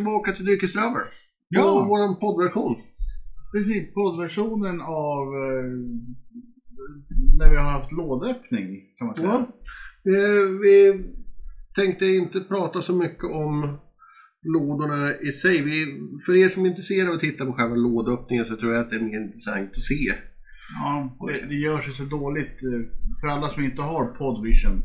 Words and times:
välkomna 0.00 0.22
tillbaka 0.22 0.32
till 0.32 0.44
Dryckesdrabbel. 0.44 1.02
Ja. 1.48 1.72
Och 1.72 1.86
vår 1.86 2.14
poddversion. 2.20 2.76
Precis, 3.52 3.94
poddversionen 3.94 4.80
av 4.80 5.24
eh, 5.42 5.64
när 7.38 7.50
vi 7.50 7.56
har 7.56 7.70
haft 7.70 7.92
lådöppning 7.92 8.66
kan 8.98 9.06
man 9.06 9.16
säga. 9.16 9.46
Ja. 10.02 10.12
Eh, 10.12 10.44
Vi 10.60 11.04
tänkte 11.74 12.06
inte 12.06 12.40
prata 12.40 12.80
så 12.82 12.92
mycket 12.94 13.24
om 13.24 13.78
lådorna 14.42 15.12
i 15.20 15.32
sig. 15.32 15.62
Vi, 15.62 15.86
för 16.26 16.34
er 16.36 16.48
som 16.48 16.64
är 16.64 16.68
intresserade 16.68 17.08
av 17.10 17.14
att 17.14 17.20
titta 17.20 17.44
på 17.46 17.52
själva 17.52 17.74
lådöppningen 17.74 18.44
så 18.44 18.56
tror 18.56 18.72
jag 18.72 18.80
att 18.80 18.90
det 18.90 18.96
är 18.96 19.00
mer 19.00 19.20
intressant 19.20 19.70
att 19.76 19.82
se. 19.82 20.12
Ja, 20.82 21.16
det, 21.26 21.46
det 21.48 21.54
gör 21.54 21.80
sig 21.80 21.92
så 21.94 22.04
dåligt 22.04 22.62
eh, 22.62 22.80
för 23.20 23.26
alla 23.28 23.48
som 23.48 23.62
inte 23.64 23.82
har 23.82 24.04
Podvision. 24.06 24.82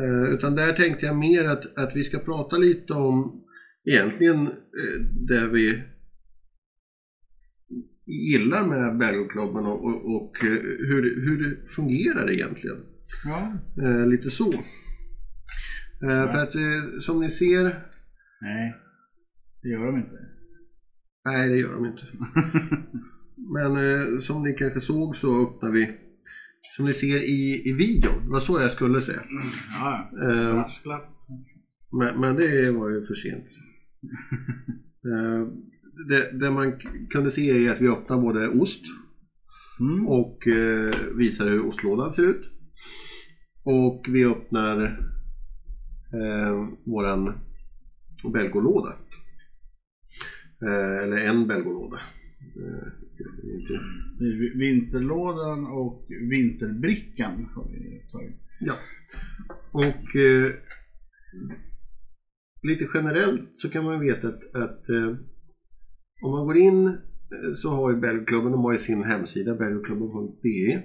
Eh, 0.00 0.32
Utan 0.34 0.54
där 0.54 0.72
tänkte 0.72 1.06
jag 1.06 1.16
mer 1.16 1.44
att, 1.44 1.78
att 1.78 1.96
vi 1.96 2.04
ska 2.04 2.18
prata 2.18 2.56
lite 2.56 2.92
om 2.92 3.42
egentligen 3.90 4.46
eh, 4.46 5.00
det 5.28 5.48
vi 5.48 5.82
gillar 8.06 8.66
med 8.66 8.98
Bergklubben 8.98 9.66
och, 9.66 9.84
och, 9.84 10.14
och 10.16 10.44
eh, 10.44 10.50
hur, 10.78 11.02
det- 11.02 11.20
hur 11.20 11.44
det 11.50 11.68
fungerar 11.68 12.30
egentligen. 12.30 12.76
Ja. 13.24 13.52
Eh, 13.82 14.06
lite 14.06 14.30
så. 14.30 14.52
Eh, 16.02 16.32
För 16.32 16.42
att 16.42 16.54
eh, 16.54 16.98
som 17.00 17.20
ni 17.20 17.30
ser, 17.30 17.62
Nej, 18.40 18.74
det 19.62 19.68
gör 19.68 19.86
de 19.86 19.96
inte. 19.96 20.18
nej 21.24 21.48
det 21.48 21.56
gör 21.56 21.72
de 21.72 21.86
inte. 21.86 22.02
Men 23.54 23.76
eh, 23.76 24.20
som 24.20 24.42
ni 24.42 24.52
kanske 24.54 24.80
såg 24.80 25.16
så 25.16 25.42
öppnar 25.42 25.70
vi, 25.70 25.96
som 26.76 26.86
ni 26.86 26.92
ser 26.92 27.20
i, 27.22 27.62
i 27.68 27.72
videon, 27.72 28.24
det 28.24 28.30
var 28.30 28.40
så 28.40 28.60
jag 28.60 28.70
skulle 28.70 29.00
säga. 29.00 29.22
Ja, 29.80 30.10
ja. 30.12 30.52
Brasklapp. 30.52 31.04
Men, 31.92 32.20
men 32.20 32.36
det 32.36 32.70
var 32.70 32.90
ju 32.90 33.06
för 33.06 33.14
sent. 33.14 33.44
Eh, 35.06 35.46
det, 36.08 36.30
det 36.40 36.50
man 36.50 36.72
kunde 37.10 37.30
se 37.30 37.66
är 37.66 37.72
att 37.72 37.80
vi 37.80 37.88
öppnar 37.88 38.18
både 38.18 38.48
ost 38.48 38.84
Mm. 39.80 40.06
och 40.08 40.46
eh, 40.46 40.94
visar 41.16 41.48
hur 41.48 41.60
ostlådan 41.66 42.12
ser 42.12 42.22
ut. 42.22 42.44
Och 43.64 44.06
vi 44.08 44.24
öppnar 44.24 44.82
eh, 46.12 46.68
våran 46.84 47.32
belgolåda. 48.32 48.94
Eh, 50.62 51.02
eller 51.02 51.16
en 51.16 51.46
belgolåda. 51.46 52.00
Eh, 52.56 52.88
inte- 53.54 54.58
Vinterlådan 54.58 55.66
och 55.66 56.06
vinterbrickan 56.30 57.44
har 57.54 57.68
vi 57.72 58.02
tagit. 58.12 58.36
Ja. 58.60 58.74
Och 59.72 60.16
eh, 60.16 60.52
lite 62.62 62.88
generellt 62.94 63.50
så 63.54 63.68
kan 63.68 63.84
man 63.84 64.00
veta 64.00 64.28
att, 64.28 64.54
att 64.54 64.88
eh, 64.88 65.16
om 66.22 66.30
man 66.30 66.44
går 66.44 66.56
in 66.56 66.86
eh, 66.86 67.52
så 67.54 67.70
har 67.70 67.90
ju 67.90 67.96
Belgklubben, 67.96 68.52
de 68.52 68.60
har 68.64 68.72
ju 68.72 68.78
sin 68.78 69.04
hemsida 69.04 69.54
belgklubben.be 69.54 70.82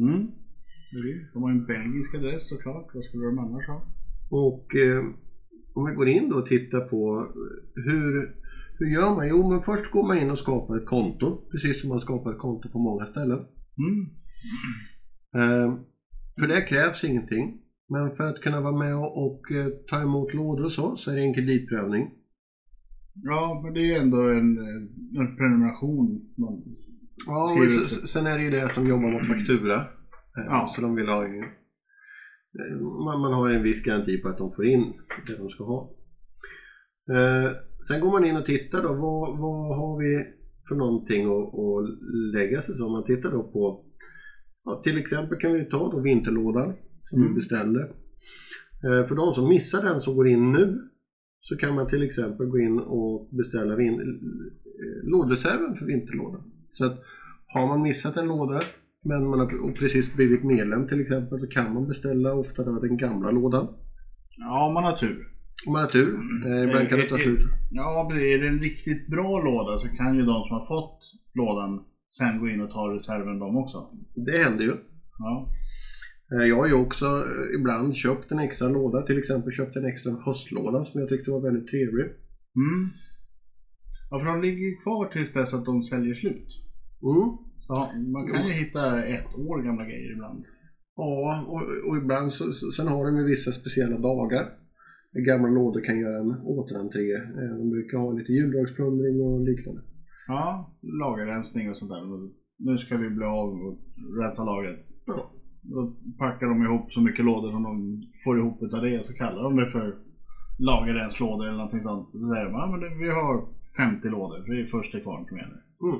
Mm. 0.00 0.30
De 1.32 1.42
har 1.42 1.50
en 1.50 1.66
belgisk 1.66 2.14
adress 2.14 2.48
såklart. 2.48 2.94
Vad 2.94 3.04
skulle 3.04 3.24
de 3.24 3.38
annars 3.38 3.66
ha? 3.66 3.82
och 4.30 4.76
eh, 4.76 5.04
om 5.74 5.82
man 5.82 5.94
går 5.94 6.08
in 6.08 6.28
då 6.28 6.36
och 6.36 6.46
tittar 6.46 6.80
på 6.80 7.26
eh, 7.76 7.82
hur, 7.84 8.34
hur 8.78 8.86
gör 8.86 9.14
man? 9.14 9.28
Jo 9.28 9.50
men 9.50 9.62
först 9.62 9.90
går 9.90 10.06
man 10.06 10.18
in 10.18 10.30
och 10.30 10.38
skapar 10.38 10.76
ett 10.76 10.86
konto 10.86 11.48
precis 11.50 11.80
som 11.80 11.88
man 11.88 12.00
skapar 12.00 12.32
ett 12.32 12.38
konto 12.38 12.68
på 12.68 12.78
många 12.78 13.06
ställen. 13.06 13.38
Mm. 13.78 14.10
Eh, 15.34 15.78
för 16.40 16.46
det 16.46 16.60
krävs 16.60 17.04
ingenting. 17.04 17.60
Men 17.88 18.16
för 18.16 18.24
att 18.24 18.40
kunna 18.40 18.60
vara 18.60 18.76
med 18.76 18.96
och, 18.96 19.52
eh, 19.52 19.68
ta 19.90 20.02
emot 20.02 20.34
lådor 20.34 20.64
och 20.64 20.72
så, 20.72 20.96
så 20.96 21.10
är 21.10 21.16
det 21.16 21.22
en 21.22 21.34
kreditprövning. 21.34 22.10
Ja, 23.14 23.60
men 23.64 23.74
det 23.74 23.80
är 23.80 23.84
ju 23.84 23.94
ändå 23.94 24.16
en, 24.16 24.58
eh, 24.58 25.20
en 25.20 25.36
prenumeration. 25.36 26.34
Man, 26.36 26.62
Ja, 27.26 27.52
och 27.52 27.90
sen 28.08 28.26
är 28.26 28.38
det 28.38 28.44
ju 28.44 28.50
det 28.50 28.64
att 28.64 28.74
de 28.74 28.88
jobbar 28.88 29.12
mot 29.12 29.26
faktura. 29.26 29.74
Eh, 29.74 30.44
Ja. 30.46 30.68
Så 30.70 30.80
de 30.80 30.94
vill 30.94 31.08
ha 31.08 31.26
ju, 31.26 31.44
man, 33.04 33.20
man 33.20 33.32
har 33.32 33.50
en 33.50 33.62
viss 33.62 33.82
garanti 33.82 34.18
på 34.18 34.28
att 34.28 34.38
de 34.38 34.52
får 34.52 34.66
in 34.66 34.92
det 35.26 35.36
de 35.36 35.50
ska 35.50 35.64
ha. 35.64 35.90
Eh, 37.10 37.50
sen 37.88 38.00
går 38.00 38.10
man 38.12 38.24
in 38.24 38.36
och 38.36 38.46
tittar 38.46 38.82
då, 38.82 38.88
vad, 38.88 39.38
vad 39.38 39.76
har 39.76 39.98
vi 39.98 40.24
för 40.68 40.74
någonting 40.74 41.24
att, 41.24 41.54
att 41.54 41.98
lägga 42.34 42.62
sig 42.62 42.74
som? 42.74 42.92
Man 42.92 43.04
tittar 43.04 43.30
då 43.30 43.42
på, 43.42 43.84
ja, 44.64 44.80
till 44.84 44.98
exempel 44.98 45.38
kan 45.38 45.52
vi 45.52 45.64
ta 45.64 45.90
då 45.92 46.00
vinterlådan 46.00 46.74
som 47.08 47.18
vi 47.18 47.24
Mm. 47.24 47.34
beställde. 47.34 47.80
Eh, 48.84 49.06
för 49.08 49.14
de 49.14 49.34
som 49.34 49.48
missar 49.48 49.82
den 49.82 50.00
som 50.00 50.16
går 50.16 50.28
in 50.28 50.52
nu 50.52 50.78
så 51.40 51.56
kan 51.56 51.74
man 51.74 51.86
till 51.88 52.02
exempel 52.02 52.46
gå 52.46 52.58
in 52.58 52.78
och 52.78 53.28
beställa 53.36 53.76
vin, 53.76 53.94
eh, 54.00 55.08
lådreserven 55.10 55.76
för 55.76 55.86
vinterlådan. 55.86 56.42
Så 56.72 56.84
att 56.84 56.98
har 57.46 57.66
man 57.66 57.82
missat 57.82 58.16
en 58.16 58.26
låda 58.26 58.60
men 59.04 59.26
man 59.26 59.38
har 59.38 59.72
precis 59.72 60.14
blivit 60.14 60.44
medlem 60.44 60.88
till 60.88 61.00
exempel 61.00 61.38
så 61.40 61.46
kan 61.46 61.74
man 61.74 61.86
beställa 61.88 62.34
ofta 62.34 62.64
den 62.64 62.96
gamla 62.96 63.30
lådan. 63.30 63.68
ja, 64.36 64.66
om 64.66 64.74
man 64.74 64.84
har 64.84 64.96
tur. 64.96 65.26
Om 65.66 65.72
man 65.72 65.82
har 65.82 65.88
tur. 65.90 66.14
Eh, 66.46 66.62
ibland 66.64 66.88
kan 66.88 66.98
det 66.98 67.08
ta 67.08 67.16
slut. 67.16 67.40
Ja, 67.70 68.10
är 68.12 68.38
det 68.42 68.48
en 68.48 68.60
riktigt 68.60 69.06
bra 69.08 69.42
låda 69.44 69.78
så 69.78 69.88
kan 69.88 70.14
ju 70.16 70.22
de 70.22 70.42
som 70.42 70.50
har 70.56 70.66
fått 70.66 71.00
lådan 71.34 71.84
sen 72.08 72.40
gå 72.40 72.48
in 72.48 72.60
och 72.60 72.70
ta 72.70 72.94
reserven 72.94 73.38
de 73.38 73.56
också. 73.56 73.90
Det 74.14 74.38
händer 74.38 74.64
ju. 74.64 74.74
Ja. 75.18 75.48
Eh, 76.32 76.46
Jag 76.48 76.56
har 76.56 76.66
ju 76.66 76.72
också 76.72 77.06
eh, 77.06 77.54
ibland 77.54 77.94
köpt 77.96 78.30
en 78.32 78.38
extra 78.38 78.68
låda. 78.68 79.02
Till 79.02 79.18
exempel 79.18 79.52
köpt 79.52 79.76
en 79.76 79.84
extra 79.84 80.12
höstlåda 80.24 80.84
som 80.84 81.00
jag 81.00 81.08
tyckte 81.08 81.30
var 81.30 81.40
väldigt 81.40 81.66
trevlig. 81.66 82.04
Mm. 82.56 82.88
Ja, 84.10 84.18
för 84.18 84.26
de 84.26 84.40
ligger 84.40 84.58
ju 84.68 84.74
kvar 84.74 85.06
tills 85.06 85.32
dess 85.32 85.54
att 85.54 85.64
de 85.64 85.82
säljer 85.82 86.14
slut. 86.14 86.46
Mm. 87.02 87.28
Ja, 87.68 87.90
man 88.12 88.26
kan 88.32 88.46
ju 88.46 88.52
hitta 88.52 89.02
ett 89.04 89.34
år 89.34 89.62
gamla 89.62 89.84
grejer 89.84 90.12
ibland. 90.12 90.44
Ja, 90.96 91.44
och, 91.48 91.90
och 91.90 91.96
ibland 91.96 92.32
så, 92.32 92.52
sen 92.52 92.88
har 92.88 93.04
de 93.04 93.16
ju 93.18 93.24
vissa 93.24 93.52
speciella 93.52 93.98
dagar. 93.98 94.50
Gamla 95.26 95.48
lådor 95.48 95.80
kan 95.80 95.98
göra 95.98 96.18
en 96.20 96.30
återentré. 96.42 97.12
Eh, 97.14 97.56
De 97.58 97.70
brukar 97.70 97.98
ha 97.98 98.12
lite 98.12 98.32
juldagsplundring 98.32 99.20
och 99.20 99.40
liknande. 99.40 99.80
Ja, 100.26 100.74
lagerrensning 101.00 101.70
och 101.70 101.76
sånt 101.76 101.90
där. 101.90 102.02
Nu 102.58 102.78
ska 102.78 102.96
vi 102.96 103.10
bli 103.10 103.24
av 103.24 103.48
och 103.48 103.78
rensa 104.22 104.44
lagret. 104.44 104.78
Ja. 105.06 105.30
Då 105.62 105.92
packar 106.18 106.46
de 106.46 106.62
ihop 106.62 106.92
så 106.92 107.00
mycket 107.00 107.24
lådor 107.24 107.50
som 107.50 107.62
de 107.62 108.02
får 108.24 108.38
ihop 108.38 108.62
utav 108.62 108.82
det 108.82 109.06
så 109.06 109.12
kallar 109.12 109.42
de 109.42 109.56
det 109.56 109.66
för 109.66 109.96
lagerrenslådor 110.58 111.46
eller 111.46 111.56
någonting 111.56 111.82
sånt. 111.82 112.08
Så 112.12 112.18
säger 112.18 112.44
de, 112.44 112.52
ja 112.52 112.66
men 112.66 112.98
vi 112.98 113.08
har 113.10 113.46
50 113.76 114.08
lådor, 114.08 114.44
det 114.46 114.60
är 114.60 114.66
först 114.66 114.92
till 114.92 115.02
kvarn 115.02 115.26
som 115.28 115.36
gäller. 115.36 115.62
Mm. 115.82 115.98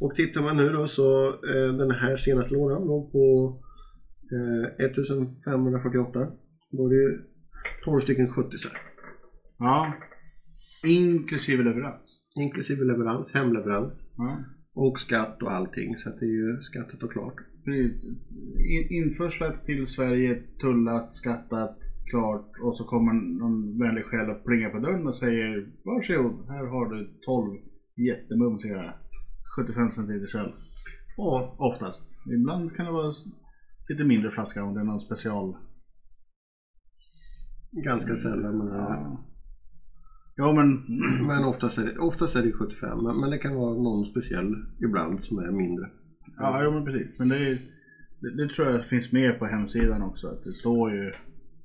Och 0.00 0.14
tittar 0.14 0.42
man 0.42 0.56
nu 0.56 0.72
då 0.72 0.88
så 0.88 1.28
eh, 1.28 1.72
den 1.72 1.90
här 1.90 2.16
senaste 2.16 2.54
lådan 2.54 2.86
låg 2.86 3.12
på 3.12 3.56
eh, 4.32 4.86
1548. 4.86 6.26
Då 6.70 6.86
är 6.86 6.88
det 6.88 6.94
ju 6.94 7.22
12 7.84 8.00
stycken 8.00 8.32
70 8.32 8.56
Ja. 9.58 9.92
Inklusive 10.84 11.62
leverans. 11.62 12.20
Inklusive 12.36 12.84
leverans, 12.84 13.34
hemleverans 13.34 14.02
Ja. 14.16 14.38
Och 14.80 15.00
skatt 15.00 15.42
och 15.42 15.52
allting. 15.52 15.96
Så 15.96 16.08
att 16.08 16.18
det 16.20 16.26
är 16.26 16.36
ju 16.42 16.60
skattat 16.62 17.02
och 17.02 17.12
klart. 17.12 17.34
In, 17.66 18.86
införslat 18.90 19.64
till 19.66 19.86
Sverige, 19.86 20.42
tullat, 20.60 21.12
skattat, 21.12 21.76
klart 22.10 22.50
och 22.62 22.76
så 22.76 22.84
kommer 22.84 23.12
någon 23.12 23.78
vänlig 23.78 24.04
själ 24.04 24.30
och 24.30 24.44
plingar 24.44 24.70
på 24.70 24.78
dörren 24.78 25.06
och 25.06 25.16
säger 25.16 25.66
Varsågod, 25.84 26.48
här 26.48 26.66
har 26.66 26.94
du 26.94 27.10
12 27.26 27.60
jättemumsiga 27.96 28.94
75 29.56 29.90
centiliters 29.90 30.34
öl. 30.34 30.52
Ja, 31.16 31.56
Oftast. 31.58 32.04
Ibland 32.34 32.76
kan 32.76 32.86
det 32.86 32.92
vara 32.92 33.12
lite 33.88 34.04
mindre 34.04 34.30
flaska 34.30 34.64
om 34.64 34.74
det 34.74 34.80
är 34.80 34.84
någon 34.84 35.00
special. 35.00 35.56
ganska 37.70 38.16
sällan. 38.16 38.58
Men, 38.58 38.68
Ja, 38.68 39.24
ja 40.40 40.52
men 40.52 40.68
men 41.26 41.44
oftast, 41.44 41.78
är 41.78 41.84
det, 41.84 41.98
oftast 41.98 42.36
är 42.36 42.42
det 42.42 42.52
75. 42.52 42.98
Men, 43.04 43.20
men 43.20 43.30
det 43.30 43.38
kan 43.38 43.54
vara 43.54 43.74
någon 43.74 44.06
speciell 44.06 44.54
ibland 44.84 45.24
som 45.24 45.38
är 45.38 45.52
mindre. 45.52 45.84
Ja, 46.38 46.64
jo, 46.64 46.70
men 46.70 46.84
precis. 46.84 47.18
Men 47.18 47.28
det, 47.28 47.36
är, 47.36 47.58
det, 48.20 48.30
det 48.36 48.54
tror 48.54 48.68
jag 48.68 48.86
finns 48.86 49.12
med 49.12 49.38
på 49.38 49.46
hemsidan 49.46 50.02
också. 50.02 50.26
Att 50.26 50.44
det 50.44 50.52
står 50.52 50.94
ju 50.94 51.12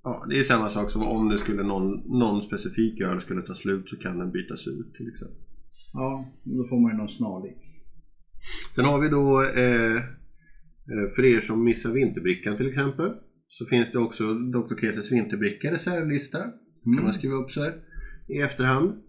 Ja, 0.07 0.25
det 0.29 0.39
är 0.39 0.43
samma 0.43 0.69
sak 0.69 0.89
som 0.91 1.03
om 1.03 1.29
det 1.29 1.37
skulle 1.37 1.63
någon, 1.63 1.89
någon 2.19 2.41
specifik 2.41 3.01
öl 3.01 3.21
skulle 3.21 3.41
ta 3.41 3.55
slut 3.55 3.89
så 3.89 3.95
kan 3.95 4.19
den 4.19 4.31
bytas 4.31 4.67
ut 4.67 4.93
till 4.97 5.07
exempel. 5.07 5.41
Ja, 5.93 6.25
då 6.43 6.63
får 6.69 6.79
man 6.79 6.91
ju 6.91 6.97
någon 6.97 7.09
snarlik. 7.09 7.57
Sen 8.75 8.85
har 8.85 8.99
vi 9.01 9.09
då 9.09 9.41
eh, 9.41 9.95
eh, 10.91 11.07
för 11.15 11.25
er 11.25 11.41
som 11.41 11.63
missar 11.63 11.91
vinterbrickan 11.91 12.57
till 12.57 12.67
exempel 12.67 13.11
så 13.47 13.65
finns 13.65 13.91
det 13.91 13.99
också 13.99 14.33
Dr. 14.33 14.75
Keses 14.81 15.11
vinterbricka 15.11 15.71
reservlista. 15.71 16.39
kan 16.83 17.03
man 17.03 17.13
skriva 17.13 17.35
upp 17.35 17.51
sig 17.51 17.73
i 18.27 18.37
efterhand. 18.41 19.01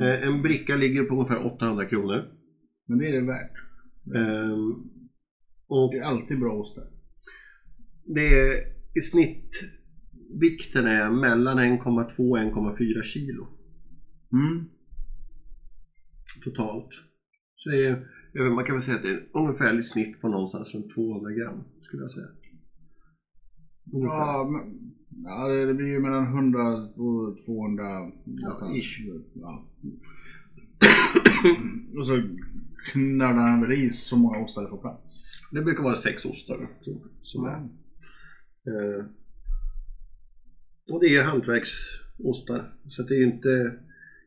Eh, 0.00 0.28
en 0.28 0.42
bricka 0.42 0.76
ligger 0.76 1.04
på 1.04 1.14
ungefär 1.14 1.46
800 1.46 1.84
kronor. 1.86 2.24
Men 2.86 2.98
det 2.98 3.08
är 3.08 3.12
det 3.12 3.26
värt. 3.26 3.56
Ehm, 4.16 4.72
och 5.68 5.92
Det 5.92 5.98
är 5.98 6.04
alltid 6.04 6.40
bra 6.40 6.52
ostar. 6.52 6.90
det 8.04 8.20
är 8.20 8.54
i 8.98 9.00
snitt 9.00 9.50
vikten 10.40 10.86
är 10.86 11.10
mellan 11.10 11.58
1,2 11.58 12.30
och 12.30 12.38
1,4 12.38 13.02
kilo. 13.02 13.46
Mm. 14.32 14.64
totalt. 16.44 16.88
Så 17.56 17.70
det 17.70 17.86
är, 17.86 18.50
man 18.50 18.64
kan 18.64 18.74
väl 18.74 18.82
säga 18.82 18.96
att 18.96 19.02
det 19.02 19.10
är 19.10 19.28
ungefärligt 19.32 19.86
snitt 19.86 20.20
på 20.20 20.28
någonstans 20.28 20.74
runt 20.74 20.94
200 20.94 21.30
gram 21.30 21.64
skulle 21.82 22.02
jag 22.02 22.12
säga. 22.12 22.26
Ungefär. 23.92 24.16
Ja, 24.16 24.50
men, 24.52 24.92
ja, 25.24 25.48
det 25.48 25.74
blir 25.74 25.86
ju 25.86 26.00
mellan 26.00 26.24
100 26.24 26.60
och 26.94 27.44
200. 27.44 27.84
Ja, 28.24 28.74
ish. 28.74 29.00
Ja. 29.32 29.64
och 31.98 32.06
så 32.06 32.22
knallar 32.92 33.42
han 33.42 33.60
väl 33.60 33.72
i 33.72 33.90
så 33.90 34.16
många 34.16 34.38
ostar 34.38 34.62
det 34.62 34.68
får 34.68 34.80
plats. 34.80 35.22
Det 35.50 35.62
brukar 35.62 35.82
vara 35.82 35.94
sex 35.94 36.24
ostar 36.24 36.68
som 37.22 37.44
är. 37.44 37.56
Eh, 38.66 39.04
och 40.88 41.00
det 41.00 41.16
är 41.16 41.24
hantverksostar. 41.24 42.72
Så 42.88 43.02
det 43.02 43.14
är 43.14 43.18
ju 43.18 43.24
inte 43.24 43.72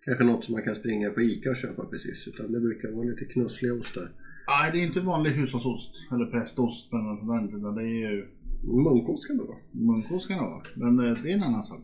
kanske 0.06 0.24
något 0.24 0.46
som 0.46 0.54
man 0.54 0.64
kan 0.64 0.76
springa 0.76 1.10
på 1.10 1.22
ICA 1.22 1.50
och 1.50 1.58
köpa 1.58 1.86
precis. 1.86 2.28
Utan 2.28 2.52
det 2.52 2.60
brukar 2.60 2.92
vara 2.92 3.06
lite 3.06 3.26
knussliga 3.26 3.74
ostar. 3.74 4.12
Nej, 4.48 4.72
det 4.72 4.80
är 4.80 4.88
inte 4.88 5.00
vanlig 5.00 5.32
hushållsost 5.32 5.92
eller 6.12 6.26
prästost 6.26 6.94
eller 6.94 7.04
något 7.04 7.20
sånt 7.20 7.64
där. 7.64 7.82
Det 7.82 7.90
är 7.90 8.12
ju 8.12 8.28
Munkost 8.64 9.28
kan 9.28 9.38
det 9.38 9.44
vara. 9.44 9.58
munkost 9.72 10.28
kan 10.28 10.38
det 10.38 10.44
vara. 10.44 10.64
Men 10.76 11.00
eh, 11.00 11.24
det 11.24 11.32
är 11.32 11.36
en 11.36 11.44
annan 11.44 11.64
sak. 11.64 11.82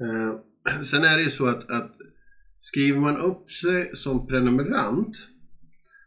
Eh, 0.00 0.82
sen 0.90 1.02
är 1.02 1.16
det 1.16 1.22
ju 1.22 1.30
så 1.30 1.46
att, 1.46 1.70
att 1.70 1.96
skriver 2.58 3.00
man 3.00 3.16
upp 3.16 3.50
sig 3.50 3.90
som 3.94 4.26
prenumerant 4.26 5.16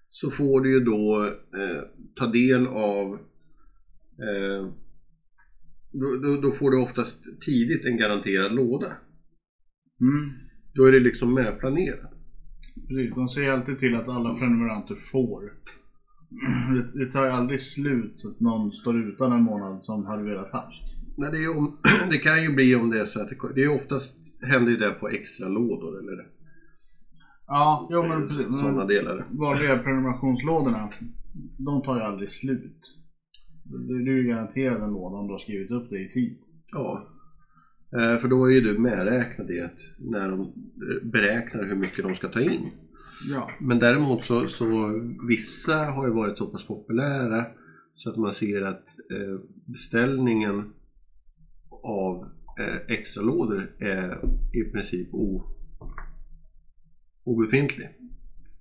så 0.09 0.31
får 0.31 0.61
du 0.61 0.73
ju 0.73 0.79
då 0.79 1.25
eh, 1.25 1.81
ta 2.15 2.27
del 2.27 2.67
av 2.67 3.13
eh, 4.27 4.67
då, 5.91 6.07
då, 6.23 6.41
då 6.41 6.51
får 6.51 6.71
du 6.71 6.81
oftast 6.81 7.23
tidigt 7.45 7.85
en 7.85 7.97
garanterad 7.97 8.55
låda. 8.55 8.87
Mm. 10.01 10.33
Då 10.73 10.85
är 10.85 10.91
det 10.91 10.99
liksom 10.99 11.33
medplanerat. 11.33 12.13
Precis, 12.87 13.15
de 13.15 13.29
säger 13.29 13.51
alltid 13.51 13.79
till 13.79 13.95
att 13.95 14.07
alla 14.07 14.33
prenumeranter 14.33 14.95
får. 14.95 15.53
Det, 16.73 16.99
det 17.05 17.11
tar 17.11 17.23
ju 17.25 17.31
aldrig 17.31 17.61
slut 17.61 18.13
så 18.15 18.27
att 18.29 18.39
någon 18.39 18.71
står 18.71 18.97
utan 19.09 19.31
en 19.31 19.43
månad 19.43 19.83
som 19.83 20.05
hade 20.05 20.23
velat 20.23 20.51
haft. 20.51 20.83
Nej, 21.17 21.31
det, 21.31 21.37
ju 21.37 21.53
det 22.11 22.17
kan 22.17 22.43
ju 22.43 22.53
bli 22.55 22.75
om 22.75 22.89
det 22.89 22.99
är 23.01 23.05
så 23.05 23.21
att 23.21 23.29
det, 23.29 23.35
det 23.55 23.63
är 23.63 23.75
oftast 23.75 24.13
händer 24.41 24.71
ju 24.71 24.77
det 24.77 24.91
på 24.91 25.09
extra 25.09 25.47
lådor 25.47 25.99
eller 25.99 26.27
Ja, 27.47 27.87
jo 27.91 28.03
men 28.03 28.27
precis. 28.27 28.45
Men 28.49 28.53
sådana 28.59 28.85
delar. 28.85 29.25
vanliga 29.29 29.77
prenumerationslådorna, 29.77 30.89
de 31.57 31.81
tar 31.81 31.95
ju 31.95 32.01
aldrig 32.01 32.31
slut. 32.31 32.81
Du 33.63 34.03
du 34.03 34.11
är 34.17 34.21
ju 34.21 34.27
garanterad 34.27 34.81
en 34.83 34.93
låda 34.93 35.15
om 35.15 35.27
du 35.27 35.33
har 35.33 35.39
skrivit 35.39 35.71
upp 35.71 35.89
det 35.89 35.99
i 35.99 36.11
tid. 36.11 36.37
Ja. 36.71 37.07
Eh, 37.97 38.17
För 38.21 38.27
då 38.27 38.45
är 38.45 38.51
ju 38.51 38.61
du 38.61 38.77
medräknad 38.79 39.51
i 39.51 39.61
att 39.61 39.79
när 39.97 40.29
de 40.29 40.39
eh, 40.41 41.09
beräknar 41.11 41.63
hur 41.63 41.75
mycket 41.75 42.03
de 42.05 42.15
ska 42.15 42.27
ta 42.27 42.41
in. 42.41 42.71
Ja. 43.25 43.51
Men 43.59 43.79
däremot 43.79 44.23
så, 44.23 44.47
så 44.47 44.65
vissa 45.27 45.75
har 45.85 46.07
ju 46.07 46.13
varit 46.13 46.37
så 46.37 46.47
pass 46.47 46.67
populära 46.67 47.45
så 47.95 48.09
att 48.09 48.17
man 48.17 48.33
ser 48.33 48.61
att 48.61 48.85
eh, 49.11 49.39
beställningen 49.65 50.73
av 51.83 52.25
eh, 52.59 52.95
extra 52.97 53.23
lådor 53.23 53.75
är 53.79 54.19
i 54.53 54.71
princip 54.71 55.07
o, 55.11 55.43
obefintlig. 57.23 57.89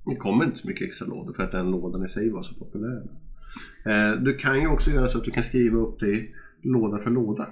Det 0.04 0.16
kommer 0.16 0.44
inte 0.44 0.58
så 0.58 0.68
mycket 0.68 0.88
extra 0.88 1.06
lådor 1.06 1.32
för 1.32 1.42
att 1.42 1.52
den 1.52 1.70
lådan 1.70 2.04
i 2.04 2.08
sig 2.08 2.30
var 2.30 2.42
så 2.42 2.54
populär. 2.54 3.02
Eh, 3.86 4.20
du 4.20 4.36
kan 4.36 4.60
ju 4.60 4.66
också 4.66 4.90
göra 4.90 5.08
så 5.08 5.18
att 5.18 5.24
du 5.24 5.30
kan 5.30 5.44
skriva 5.44 5.78
upp 5.78 6.00
dig 6.00 6.34
låda 6.62 6.98
för 6.98 7.10
låda. 7.10 7.48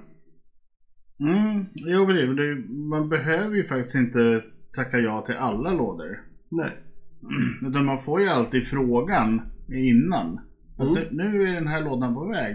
Mm, 1.21 1.65
jo 1.75 2.07
det, 2.07 2.57
man 2.69 3.09
behöver 3.09 3.57
ju 3.57 3.65
faktiskt 3.65 3.95
inte 3.95 4.43
tacka 4.75 4.99
ja 4.99 5.23
till 5.23 5.35
alla 5.35 5.73
lådor. 5.73 6.23
Nej. 6.51 6.73
Utan 7.69 7.85
man 7.85 7.99
får 7.99 8.21
ju 8.21 8.29
alltid 8.29 8.67
frågan 8.67 9.41
innan. 9.69 10.39
Att 10.79 10.89
Mm. 10.89 10.93
nu, 10.95 11.09
nu 11.13 11.43
är 11.49 11.55
den 11.55 11.67
här 11.67 11.85
lådan 11.85 12.15
på 12.15 12.29
väg. 12.29 12.55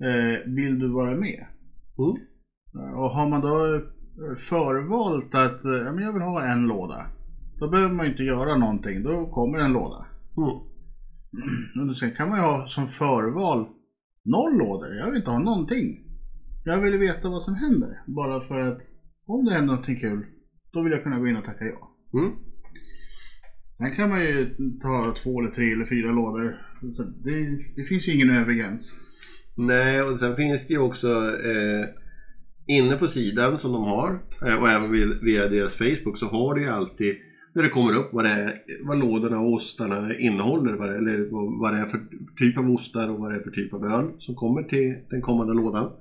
Eh, 0.00 0.52
vill 0.54 0.78
du 0.78 0.88
vara 0.88 1.16
med? 1.16 1.46
Mm. 1.98 2.94
Och 2.94 3.10
har 3.10 3.28
man 3.28 3.40
då 3.40 3.74
eh, 3.74 4.36
förvalt 4.48 5.34
att 5.34 5.64
eh, 5.64 5.70
ja, 5.70 5.92
men 5.92 6.04
jag 6.04 6.12
vill 6.12 6.22
ha 6.22 6.44
en 6.44 6.62
låda. 6.66 7.06
Då 7.58 7.68
behöver 7.70 7.94
man 7.94 8.06
inte 8.06 8.22
göra 8.22 8.56
någonting. 8.56 9.02
Då 9.02 9.26
kommer 9.26 9.58
en 9.58 9.72
låda. 9.72 10.06
Mm. 10.36 10.50
Men 11.86 11.94
sen 11.94 12.14
kan 12.14 12.28
man 12.28 12.38
ju 12.38 12.44
ha 12.44 12.66
som 12.68 12.86
förval 12.86 13.66
noll 14.24 14.58
lådor. 14.58 14.94
Jag 14.94 15.06
vill 15.06 15.16
inte 15.16 15.30
ha 15.30 15.38
någonting. 15.38 16.06
Jag 16.64 16.80
vill 16.80 16.98
veta 16.98 17.28
vad 17.28 17.42
som 17.42 17.54
händer. 17.54 18.02
Bara 18.06 18.40
för 18.40 18.60
att 18.60 18.80
om 19.26 19.44
det 19.44 19.52
händer 19.54 19.66
någonting 19.74 20.00
kul, 20.00 20.26
då 20.72 20.82
vill 20.82 20.92
jag 20.92 21.02
kunna 21.02 21.18
gå 21.18 21.28
in 21.28 21.36
och 21.36 21.44
tacka 21.44 21.64
ja. 21.64 21.90
Mm. 22.18 22.32
Sen 23.80 23.96
kan 23.96 24.08
man 24.10 24.20
ju 24.20 24.54
ta 24.82 25.14
två 25.22 25.40
eller 25.40 25.50
tre 25.50 25.72
eller 25.72 25.84
fyra 25.84 26.12
lådor. 26.12 26.56
Så 26.92 27.02
det, 27.02 27.58
det 27.76 27.84
finns 27.84 28.08
ju 28.08 28.14
ingen 28.14 28.30
övre 28.30 28.54
gräns. 28.54 28.94
Nej, 29.56 30.02
och 30.02 30.18
sen 30.18 30.36
finns 30.36 30.66
det 30.66 30.74
ju 30.74 30.80
också 30.80 31.08
eh, 31.44 31.88
inne 32.66 32.96
på 32.96 33.08
sidan 33.08 33.58
som 33.58 33.72
de 33.72 33.82
har 33.84 34.20
eh, 34.46 34.62
och 34.62 34.68
även 34.68 34.92
via, 34.92 35.06
via 35.22 35.48
deras 35.48 35.74
Facebook 35.74 36.18
så 36.18 36.26
har 36.26 36.54
det 36.54 36.60
ju 36.60 36.68
alltid 36.68 37.14
när 37.54 37.62
det 37.62 37.68
kommer 37.68 37.92
upp 37.92 38.12
vad, 38.12 38.24
det 38.24 38.30
är, 38.30 38.62
vad 38.86 38.98
lådorna 38.98 39.40
och 39.40 39.52
ostarna 39.52 40.18
innehåller, 40.18 40.72
vad 40.72 40.88
det, 40.88 40.96
eller 40.96 41.28
vad, 41.30 41.58
vad 41.60 41.72
det 41.74 41.78
är 41.78 41.86
för 41.86 42.00
typ 42.38 42.58
av 42.58 42.70
ostar 42.70 43.08
och 43.08 43.18
vad 43.18 43.32
det 43.32 43.38
är 43.38 43.42
för 43.42 43.50
typ 43.50 43.74
av 43.74 43.84
öl 43.84 44.10
som 44.18 44.34
kommer 44.34 44.62
till 44.62 44.94
den 45.10 45.22
kommande 45.22 45.54
lådan. 45.54 45.92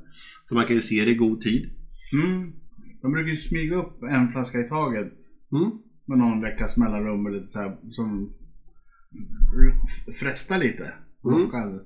Så 0.49 0.55
man 0.55 0.65
kan 0.65 0.75
ju 0.75 0.81
se 0.81 1.05
det 1.05 1.11
i 1.11 1.15
god 1.15 1.41
tid. 1.41 1.69
Mm. 2.13 2.53
De 3.01 3.11
brukar 3.11 3.29
ju 3.29 3.35
smyga 3.35 3.75
upp 3.75 4.03
en 4.03 4.31
flaska 4.31 4.59
i 4.59 4.69
taget 4.69 5.13
Mm. 5.51 5.71
Med 6.09 6.17
någon 6.17 6.41
veckas 6.41 6.77
mellanrum 6.77 7.25
eller 7.25 7.39
lite 7.39 7.51
så 7.51 7.59
här, 7.59 7.77
som 7.91 8.33
frestar 10.19 10.57
lite. 10.57 10.93
Mm. 11.25 11.79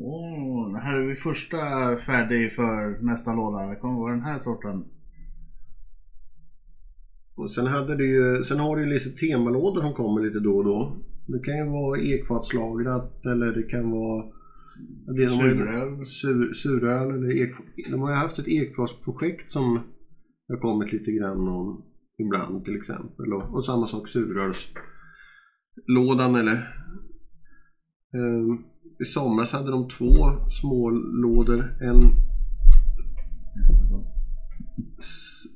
Åh, 0.00 0.76
här 0.76 0.96
är 0.96 1.06
vi 1.06 1.14
första 1.14 1.58
färdig 2.06 2.52
för 2.52 3.02
nästa 3.02 3.34
låda. 3.34 3.66
Det 3.66 3.76
kommer 3.76 3.98
vara 3.98 4.12
den 4.14 4.24
här 4.24 4.38
sorten. 4.38 4.84
Och 7.34 7.50
sen, 7.54 7.66
hade 7.66 7.96
du 7.96 8.08
ju, 8.08 8.44
sen 8.44 8.58
har 8.58 8.76
du 8.76 8.82
ju 8.82 8.94
lite 8.94 9.10
temalådor 9.10 9.80
som 9.80 9.94
kommer 9.94 10.22
lite 10.22 10.40
då 10.40 10.56
och 10.56 10.64
då. 10.64 10.96
Det 11.26 11.38
kan 11.38 11.56
ju 11.56 11.64
vara 11.64 12.00
ekfatslagrat 12.00 13.26
eller 13.26 13.46
det 13.52 13.62
kan 13.62 13.90
vara 13.90 14.24
det 15.06 15.28
Suröl. 15.28 16.06
sur, 16.06 16.52
suröl 16.54 17.10
eller 17.10 17.42
ek, 17.42 17.54
De 17.90 18.00
har 18.00 18.10
ju 18.10 18.16
haft 18.16 18.38
ett 18.38 18.48
ekfatsprojekt 18.48 19.50
som 19.50 19.80
har 20.48 20.56
kommit 20.56 20.92
lite 20.92 21.12
grann 21.12 21.48
om 21.48 21.82
ibland 22.18 22.64
till 22.64 22.76
exempel. 22.76 23.32
Och, 23.32 23.54
och 23.54 23.64
samma 23.64 23.86
sak 23.86 24.08
surrörslådan 24.08 26.34
eller 26.34 26.56
eh, 28.14 28.44
I 28.98 29.04
somras 29.04 29.52
hade 29.52 29.70
de 29.70 29.88
två 29.88 30.14
små 30.60 30.90
lådor. 30.90 31.76
En, 31.80 32.10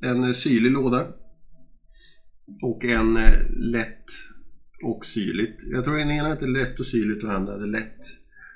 en 0.01 0.33
syrlig 0.33 0.71
låda 0.71 1.07
och 2.61 2.85
en 2.85 3.17
eh, 3.17 3.49
lätt 3.49 4.05
och 4.83 5.05
syrligt. 5.05 5.59
Jag 5.63 5.83
tror 5.83 5.97
den 5.97 6.11
ena 6.11 6.29
hette 6.29 6.45
lätt 6.45 6.79
och 6.79 6.85
syrligt 6.85 7.23
och 7.23 7.29
den 7.29 7.37
andra 7.37 7.53
hade 7.53 7.65
lätt. 7.65 8.01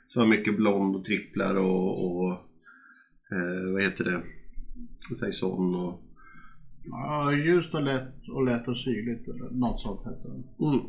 Så 0.08 0.20
var 0.20 0.28
mycket 0.28 0.58
blond 0.58 0.96
och 0.96 1.06
tripplar 1.06 1.56
och, 1.56 2.06
och 2.06 2.32
eh, 3.32 3.72
vad 3.74 3.84
heter 3.84 4.04
det? 4.04 4.22
Saison 5.16 5.76
och 5.76 6.07
Ja, 6.89 7.32
ljust 7.34 7.74
och 7.74 7.82
lätt 7.82 8.27
och 8.34 8.44
lätt 8.44 8.67
och 8.67 8.77
syrligt. 8.77 9.27
eller 9.27 9.50
Något 9.50 9.79
sånt 9.79 10.00
hette 10.06 10.27
det. 10.27 10.65
mm. 10.65 10.79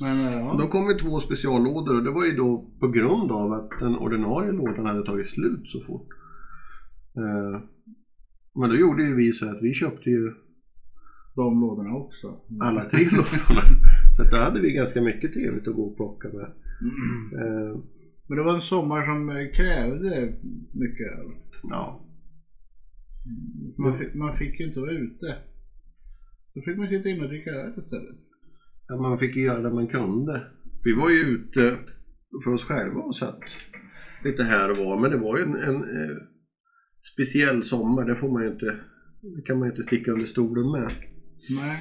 Men 0.00 0.20
eh, 0.28 0.32
ja. 0.38 0.54
Då 0.58 0.68
kom 0.68 0.88
ju 0.88 0.94
två 0.94 1.20
speciallådor 1.20 1.96
och 1.96 2.02
det 2.02 2.10
var 2.10 2.24
ju 2.24 2.32
då 2.32 2.64
på 2.80 2.88
grund 2.88 3.32
av 3.32 3.52
att 3.52 3.70
den 3.80 3.96
ordinarie 3.96 4.52
lådan 4.52 4.86
hade 4.86 5.04
tagit 5.04 5.28
slut 5.28 5.68
så 5.68 5.80
fort. 5.80 6.08
Eh, 7.16 7.60
men 8.54 8.70
då 8.70 8.76
gjorde 8.76 9.02
ju 9.02 9.14
vi 9.14 9.32
så 9.32 9.50
att 9.50 9.62
vi 9.62 9.74
köpte 9.74 10.10
ju 10.10 10.32
de 11.36 11.60
lådorna 11.60 11.94
också. 11.94 12.36
alla 12.60 12.84
tre 12.84 13.04
lådorna. 13.10 13.62
Så 14.16 14.22
att 14.22 14.30
då 14.30 14.36
hade 14.36 14.60
vi 14.60 14.72
ganska 14.72 15.00
mycket 15.02 15.32
trevligt 15.32 15.68
att 15.68 15.74
gå 15.74 15.82
och 15.82 15.96
plocka 15.96 16.28
med. 16.28 16.42
Eh, 17.40 17.76
Men 18.26 18.36
det 18.38 18.42
var 18.42 18.54
en 18.54 18.60
sommar 18.60 19.04
som 19.04 19.28
krävde 19.56 20.32
mycket 20.72 21.06
öl. 21.18 21.30
ja, 21.62 22.00
Man 23.82 23.98
fick, 23.98 24.14
man 24.14 24.36
fick 24.36 24.60
ju 24.60 24.66
inte 24.66 24.80
vara 24.80 24.92
ute. 24.92 25.36
Då 26.54 26.62
fick 26.62 26.76
man 26.76 26.88
sitta 26.88 27.08
inne 27.08 27.22
och 27.22 27.28
dricka 27.28 27.50
öl 27.50 27.72
istället. 27.78 28.16
Ja, 28.88 28.96
man 28.96 29.18
fick 29.18 29.36
ju 29.36 29.42
göra 29.42 29.62
det 29.62 29.70
man 29.70 29.86
kunde. 29.86 30.42
Vi 30.84 30.92
var 30.92 31.10
ju 31.10 31.16
ute 31.16 31.78
för 32.44 32.50
oss 32.50 32.64
själva 32.64 33.00
och 33.00 33.16
satt 33.16 33.40
lite 34.24 34.42
här 34.42 34.70
och 34.70 34.76
var. 34.76 34.96
Men 34.96 35.10
det 35.10 35.16
var 35.16 35.36
ju 35.36 35.42
en, 35.42 35.56
en 35.56 35.76
eh, 35.76 36.16
speciell 37.12 37.62
sommar. 37.62 38.04
Det 38.04 38.16
får 38.16 38.28
man 38.32 38.42
ju 38.42 38.48
inte, 38.48 38.76
det 39.20 39.42
kan 39.42 39.58
man 39.58 39.66
ju 39.66 39.70
inte 39.70 39.82
sticka 39.82 40.10
under 40.10 40.26
stolen 40.26 40.70
med. 40.70 40.90
Nej. 41.50 41.78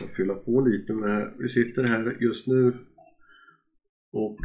Jag 0.00 0.16
fylla 0.16 0.34
på 0.34 0.60
lite 0.60 0.92
med, 0.92 1.32
vi 1.38 1.48
sitter 1.48 1.86
här 1.86 2.16
just 2.20 2.46
nu 2.46 2.72
och 4.12 4.38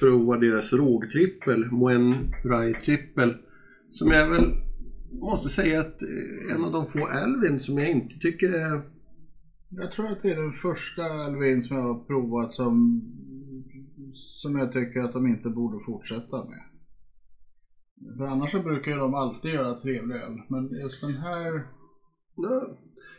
provar 0.00 0.38
deras 0.38 0.72
rågtrippel, 0.72 1.70
Moen 1.70 2.14
Rye 2.44 2.80
trippel. 2.80 3.34
Som 3.90 4.08
är 4.08 4.30
väl 4.30 4.64
måste 5.20 5.48
säga 5.48 5.80
att 5.80 6.02
eh, 6.02 6.54
en 6.54 6.64
av 6.64 6.72
de 6.72 6.86
få 6.86 7.06
Alvin 7.06 7.60
som 7.60 7.78
jag 7.78 7.90
inte 7.90 8.18
tycker 8.18 8.52
är... 8.52 8.82
Jag 9.70 9.92
tror 9.92 10.06
att 10.06 10.22
det 10.22 10.30
är 10.30 10.36
den 10.36 10.52
första 10.52 11.02
Alvin 11.02 11.62
som 11.62 11.76
jag 11.76 11.82
har 11.82 12.04
provat 12.04 12.54
som, 12.54 13.02
som 14.14 14.58
jag 14.58 14.72
tycker 14.72 15.00
att 15.00 15.12
de 15.12 15.26
inte 15.26 15.48
borde 15.48 15.84
fortsätta 15.84 16.44
med. 16.44 16.62
För 18.16 18.24
annars 18.24 18.50
så 18.50 18.62
brukar 18.62 18.92
ju 18.92 18.98
de 18.98 19.14
alltid 19.14 19.54
göra 19.54 19.80
trevlig 19.80 20.16
öl. 20.16 20.40
Men 20.48 20.80
just 20.80 21.00
den 21.00 21.14
här... 21.14 21.66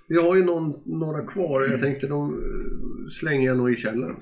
Vi 0.07 0.21
har 0.21 0.35
ju 0.35 0.45
någon, 0.45 0.81
några 0.85 1.25
kvar. 1.25 1.61
Jag 1.61 1.79
tänkte 1.79 2.07
de 2.07 2.33
eh, 2.33 3.07
slänger 3.19 3.47
jag 3.47 3.57
nog 3.57 3.71
i 3.71 3.75
källaren. 3.75 4.15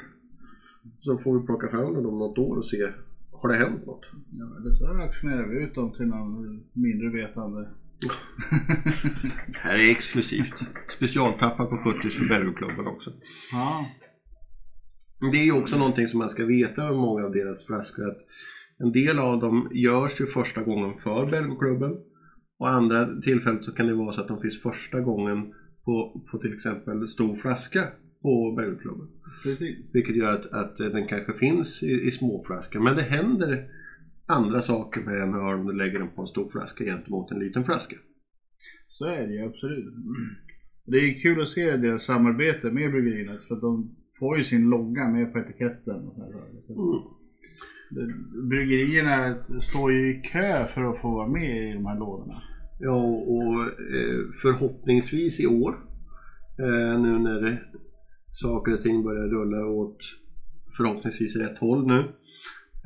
Så 0.99 1.17
får 1.17 1.39
vi 1.39 1.45
plocka 1.45 1.69
fram 1.69 1.93
dem 1.93 2.05
om 2.05 2.19
något 2.19 2.37
år 2.37 2.57
och 2.57 2.65
se. 2.65 2.87
Har 3.31 3.49
det 3.49 3.55
hänt 3.55 3.85
något? 3.85 4.05
Ja, 4.31 4.45
eller 4.59 4.71
så 4.71 4.85
auktionerar 4.85 5.47
vi 5.47 5.63
ut 5.63 5.75
dem 5.75 5.93
till 5.93 6.05
någon 6.05 6.63
mindre 6.73 7.09
vetande. 7.09 7.69
Det 9.47 9.57
här 9.57 9.75
är 9.75 9.91
exklusivt. 9.91 10.53
Specialtappar 10.97 11.65
på 11.65 11.77
70 11.77 12.09
för 12.09 12.29
Belgoklubben 12.29 12.87
också. 12.87 13.11
ja. 13.51 13.85
Det 15.31 15.37
är 15.37 15.43
ju 15.43 15.51
också 15.51 15.77
någonting 15.77 16.07
som 16.07 16.19
man 16.19 16.29
ska 16.29 16.45
veta 16.45 16.83
med 16.83 16.95
många 16.95 17.25
av 17.25 17.31
deras 17.31 17.65
flaskor. 17.65 18.07
Att 18.07 18.17
en 18.77 18.91
del 18.91 19.19
av 19.19 19.39
dem 19.39 19.69
görs 19.73 20.21
ju 20.21 20.25
första 20.25 20.63
gången 20.63 20.99
för 21.03 21.25
Belgoklubben. 21.25 21.97
Och 22.59 22.69
andra 22.69 23.21
tillfällen 23.21 23.63
så 23.63 23.71
kan 23.71 23.87
det 23.87 23.93
vara 23.93 24.13
så 24.13 24.21
att 24.21 24.27
de 24.27 24.41
finns 24.41 24.61
första 24.61 24.99
gången 24.99 25.53
på, 25.85 26.21
på 26.31 26.37
till 26.37 26.53
exempel 26.53 27.07
stor 27.07 27.35
flaska 27.35 27.87
på 28.23 28.51
Belgoklubben. 28.57 29.07
Precis. 29.43 29.77
Vilket 29.93 30.15
gör 30.15 30.33
att, 30.33 30.45
att 30.45 30.77
den 30.77 31.07
kanske 31.07 31.33
finns 31.33 31.83
i, 31.83 32.07
i 32.07 32.11
småflaskor. 32.11 32.79
Men 32.79 32.95
det 32.95 33.01
händer 33.01 33.67
andra 34.25 34.61
saker 34.61 35.01
med, 35.01 35.29
med 35.29 35.39
om 35.39 35.67
du 35.67 35.73
lägger 35.73 35.99
den 35.99 36.09
på 36.09 36.21
en 36.21 36.27
stor 36.27 36.49
flaska 36.51 36.83
gentemot 36.83 37.31
en 37.31 37.39
liten 37.39 37.63
flaska. 37.63 37.95
Så 38.87 39.05
är 39.05 39.27
det 39.27 39.33
ju 39.33 39.45
absolut. 39.45 39.93
Det 40.85 40.97
är 40.97 41.21
kul 41.21 41.41
att 41.41 41.49
se 41.49 41.77
deras 41.77 42.03
samarbete 42.03 42.71
med 42.71 42.91
bryggerierna 42.91 43.39
för 43.47 43.55
att 43.55 43.61
de 43.61 43.95
får 44.19 44.37
ju 44.37 44.43
sin 44.43 44.69
logga 44.69 45.07
med 45.07 45.33
på 45.33 45.39
etiketten. 45.39 46.07
och. 46.07 46.17
Mm. 46.69 47.03
Bryggerierna 48.49 49.43
står 49.61 49.91
ju 49.91 50.09
i 50.09 50.21
kö 50.21 50.67
för 50.67 50.83
att 50.83 51.01
få 51.01 51.11
vara 51.11 51.27
med 51.27 51.69
i 51.69 51.73
de 51.73 51.85
här 51.85 51.99
lådorna. 51.99 52.41
Ja, 52.79 53.03
och 53.05 53.61
eh, 53.61 54.19
förhoppningsvis 54.41 55.39
i 55.39 55.47
år, 55.47 55.75
eh, 56.59 57.01
nu 57.01 57.19
när 57.19 57.69
saker 58.33 58.73
och 58.73 58.81
ting 58.81 59.03
börjar 59.03 59.27
rulla 59.27 59.65
åt 59.65 59.97
förhoppningsvis 60.77 61.35
rätt 61.35 61.57
håll 61.57 61.87
nu, 61.87 62.13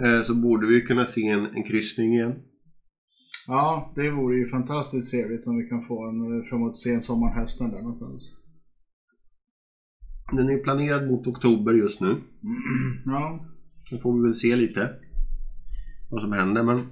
eh, 0.05 0.23
så 0.23 0.33
borde 0.33 0.67
vi 0.67 0.81
kunna 0.81 1.05
se 1.05 1.27
en, 1.27 1.45
en 1.45 1.63
kryssning 1.63 2.13
igen. 2.13 2.43
Ja, 3.47 3.91
det 3.95 4.09
vore 4.09 4.37
ju 4.37 4.45
fantastiskt 4.45 5.11
trevligt 5.11 5.47
om 5.47 5.57
vi 5.57 5.69
kan 5.69 5.85
få 5.87 6.07
en 6.09 6.37
eh, 6.37 6.43
framåt 6.43 6.79
sensommaren, 6.79 7.33
hösten 7.33 7.71
där 7.71 7.81
någonstans. 7.81 8.31
Den 10.31 10.49
är 10.49 10.57
planerad 10.57 11.07
mot 11.07 11.27
oktober 11.27 11.73
just 11.73 12.01
nu. 12.01 12.15
Ja, 13.05 13.45
Då 13.91 13.97
får 13.97 14.17
vi 14.17 14.23
väl 14.23 14.33
se 14.33 14.55
lite 14.55 14.89
vad 16.09 16.21
som 16.21 16.31
händer. 16.31 16.63
Men 16.63 16.87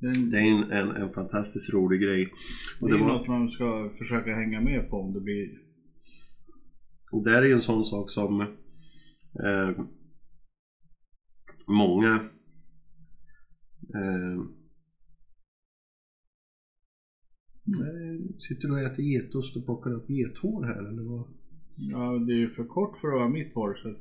det, 0.00 0.30
det 0.30 0.38
är 0.38 0.50
en, 0.50 0.70
en, 0.70 0.90
en 0.90 1.12
fantastiskt 1.12 1.72
rolig 1.72 2.00
grej. 2.00 2.28
Och 2.80 2.88
det 2.88 2.94
det 2.94 3.00
är 3.00 3.04
var, 3.04 3.12
något 3.12 3.28
man 3.28 3.50
ska 3.50 3.90
försöka 3.98 4.34
hänga 4.34 4.60
med 4.60 4.90
på 4.90 4.96
om 4.96 5.12
det 5.12 5.20
blir... 5.20 5.48
Och 7.12 7.24
där 7.24 7.42
är 7.42 7.46
ju 7.46 7.52
en 7.52 7.62
sån 7.62 7.84
sak 7.84 8.10
som 8.10 8.40
eh, 9.44 9.70
många 11.68 12.14
eh, 13.94 14.42
Sitter 18.38 18.68
du 18.68 18.74
och 18.74 18.80
äter 18.80 19.04
getost 19.04 19.56
och 19.56 19.64
plockar 19.64 19.94
upp 19.94 20.10
gethår 20.10 20.64
här 20.64 20.88
eller 20.88 21.02
vad? 21.02 21.24
Ja, 21.76 22.18
det 22.26 22.32
är 22.32 22.36
ju 22.36 22.48
för 22.48 22.64
kort 22.64 22.98
för 23.00 23.08
att 23.08 23.14
vara 23.14 23.28
mitt 23.28 23.54
hår 23.54 23.74
så 23.74 23.94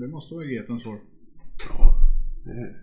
det 0.00 0.08
måste 0.08 0.34
vara 0.34 0.44
getens 0.44 0.84
hår. 0.84 1.00
Ja, 1.68 1.94
det, 2.44 2.74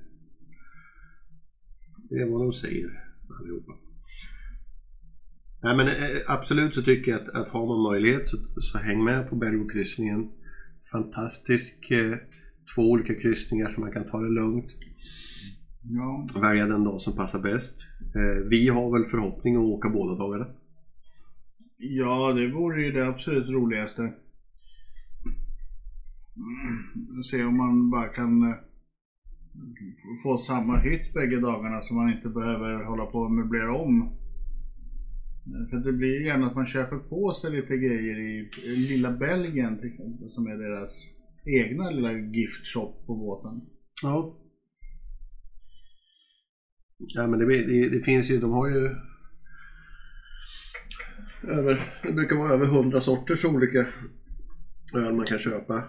det 2.09 2.15
är 2.21 2.25
vad 2.25 2.41
de 2.41 2.53
säger 2.53 3.03
allihopa. 3.39 3.73
Nej 5.63 5.75
men 5.75 5.87
eh, 5.87 6.21
absolut 6.27 6.73
så 6.75 6.81
tycker 6.81 7.11
jag 7.11 7.21
att, 7.21 7.29
att 7.29 7.47
har 7.49 7.65
man 7.67 7.91
möjlighet 7.91 8.29
så, 8.29 8.37
så 8.61 8.77
häng 8.77 9.03
med 9.03 9.29
på 9.29 9.35
bergokryssningen. 9.35 10.29
Fantastisk 10.91 11.91
eh, 11.91 12.17
två 12.75 12.81
olika 12.91 13.15
kryssningar 13.15 13.69
så 13.69 13.79
man 13.81 13.91
kan 13.91 14.09
ta 14.09 14.21
det 14.21 14.29
lugnt. 14.29 14.71
Ja, 15.81 16.27
Välja 16.41 16.67
den 16.67 16.83
dag 16.83 17.01
som 17.01 17.15
passar 17.15 17.39
bäst. 17.39 17.75
Eh, 18.15 18.47
vi 18.49 18.67
har 18.69 18.91
väl 18.99 19.09
förhoppning 19.09 19.55
att 19.55 19.61
åka 19.61 19.89
båda 19.89 20.15
dagarna. 20.15 20.47
ja 21.77 22.33
det 22.33 22.47
vore 22.47 22.83
ju 22.83 22.91
det 22.91 23.07
absolut 23.07 23.49
roligaste. 23.49 24.01
Mm, 26.35 27.23
Se 27.23 27.43
om 27.43 27.57
man 27.57 27.89
bara 27.89 28.07
kan 28.07 28.43
eh, 28.43 28.55
få 30.23 30.37
samma 30.37 30.77
hytt 30.77 31.13
bägge 31.13 31.39
dagarna 31.39 31.81
så 31.81 31.93
man 31.93 32.09
inte 32.09 32.29
behöver 32.29 32.83
hålla 32.83 33.05
på 33.05 33.19
och 33.19 33.31
möblera 33.31 33.73
om. 33.73 34.15
För 35.69 35.77
det 35.77 35.91
blir 35.91 36.19
ju 36.19 36.25
gärna 36.25 36.45
att 36.45 36.55
man 36.55 36.65
köper 36.65 36.97
på 36.97 37.33
sig 37.33 37.51
lite 37.51 37.77
grejer 37.77 38.19
i 38.19 38.49
lilla 38.75 39.11
Belgien 39.11 39.77
till 39.77 39.87
exempel 39.87 40.29
som 40.29 40.47
är 40.47 40.57
deras 40.57 40.89
egna 41.45 41.89
lilla 41.89 42.11
giftshop 42.11 43.05
på 43.05 43.15
båten. 43.15 43.61
Ja. 44.01 44.35
Ja 46.97 47.27
men 47.27 47.39
det, 47.39 47.45
det, 47.45 47.87
det 47.87 47.99
finns 47.99 48.29
ju, 48.31 48.39
de 48.39 48.51
har 48.51 48.67
ju 48.67 48.95
över, 51.43 51.93
det 52.03 52.11
brukar 52.11 52.35
vara 52.35 52.53
över 52.53 52.65
hundra 52.65 53.01
sorters 53.01 53.45
olika 53.45 53.87
öl 54.95 55.13
man 55.13 55.25
kan 55.25 55.39
köpa. 55.39 55.83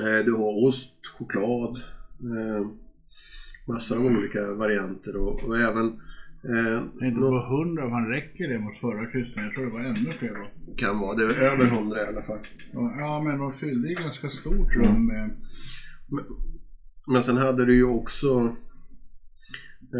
Eh, 0.00 0.24
Du 0.24 0.32
har 0.32 0.64
ost, 0.66 1.06
choklad, 1.18 1.76
eh, 2.20 2.66
massor 3.68 3.96
av 3.96 4.04
olika 4.06 4.52
varianter 4.54 5.16
och, 5.16 5.44
och 5.44 5.58
även 5.58 5.86
eh, 6.52 6.82
Det 7.00 7.10
nå- 7.10 7.30
på 7.30 7.56
hundra, 7.56 7.88
man 7.88 8.08
räcker 8.08 8.48
det 8.48 8.58
mot 8.58 8.76
förra 8.78 9.06
kryssningen. 9.10 9.44
Jag 9.44 9.54
tror 9.54 9.64
det 9.64 9.72
var 9.72 9.80
ännu 9.80 10.10
fler 10.10 10.34
då. 10.34 10.74
kan 10.76 10.98
vara, 10.98 11.16
det 11.16 11.24
är 11.24 11.52
över 11.52 11.66
hundra 11.76 12.04
i 12.04 12.06
alla 12.06 12.22
fall. 12.22 12.38
Ja 12.72 13.22
men 13.24 13.38
de 13.38 13.52
fyllde 13.52 13.88
ju 13.88 13.94
ganska 13.94 14.28
stort 14.30 14.74
rum 14.76 15.06
med 15.06 15.30
Men, 16.08 16.24
men 17.06 17.22
sen 17.22 17.36
hade 17.36 17.64
du 17.64 17.74
ju 17.74 17.84
också 17.84 18.56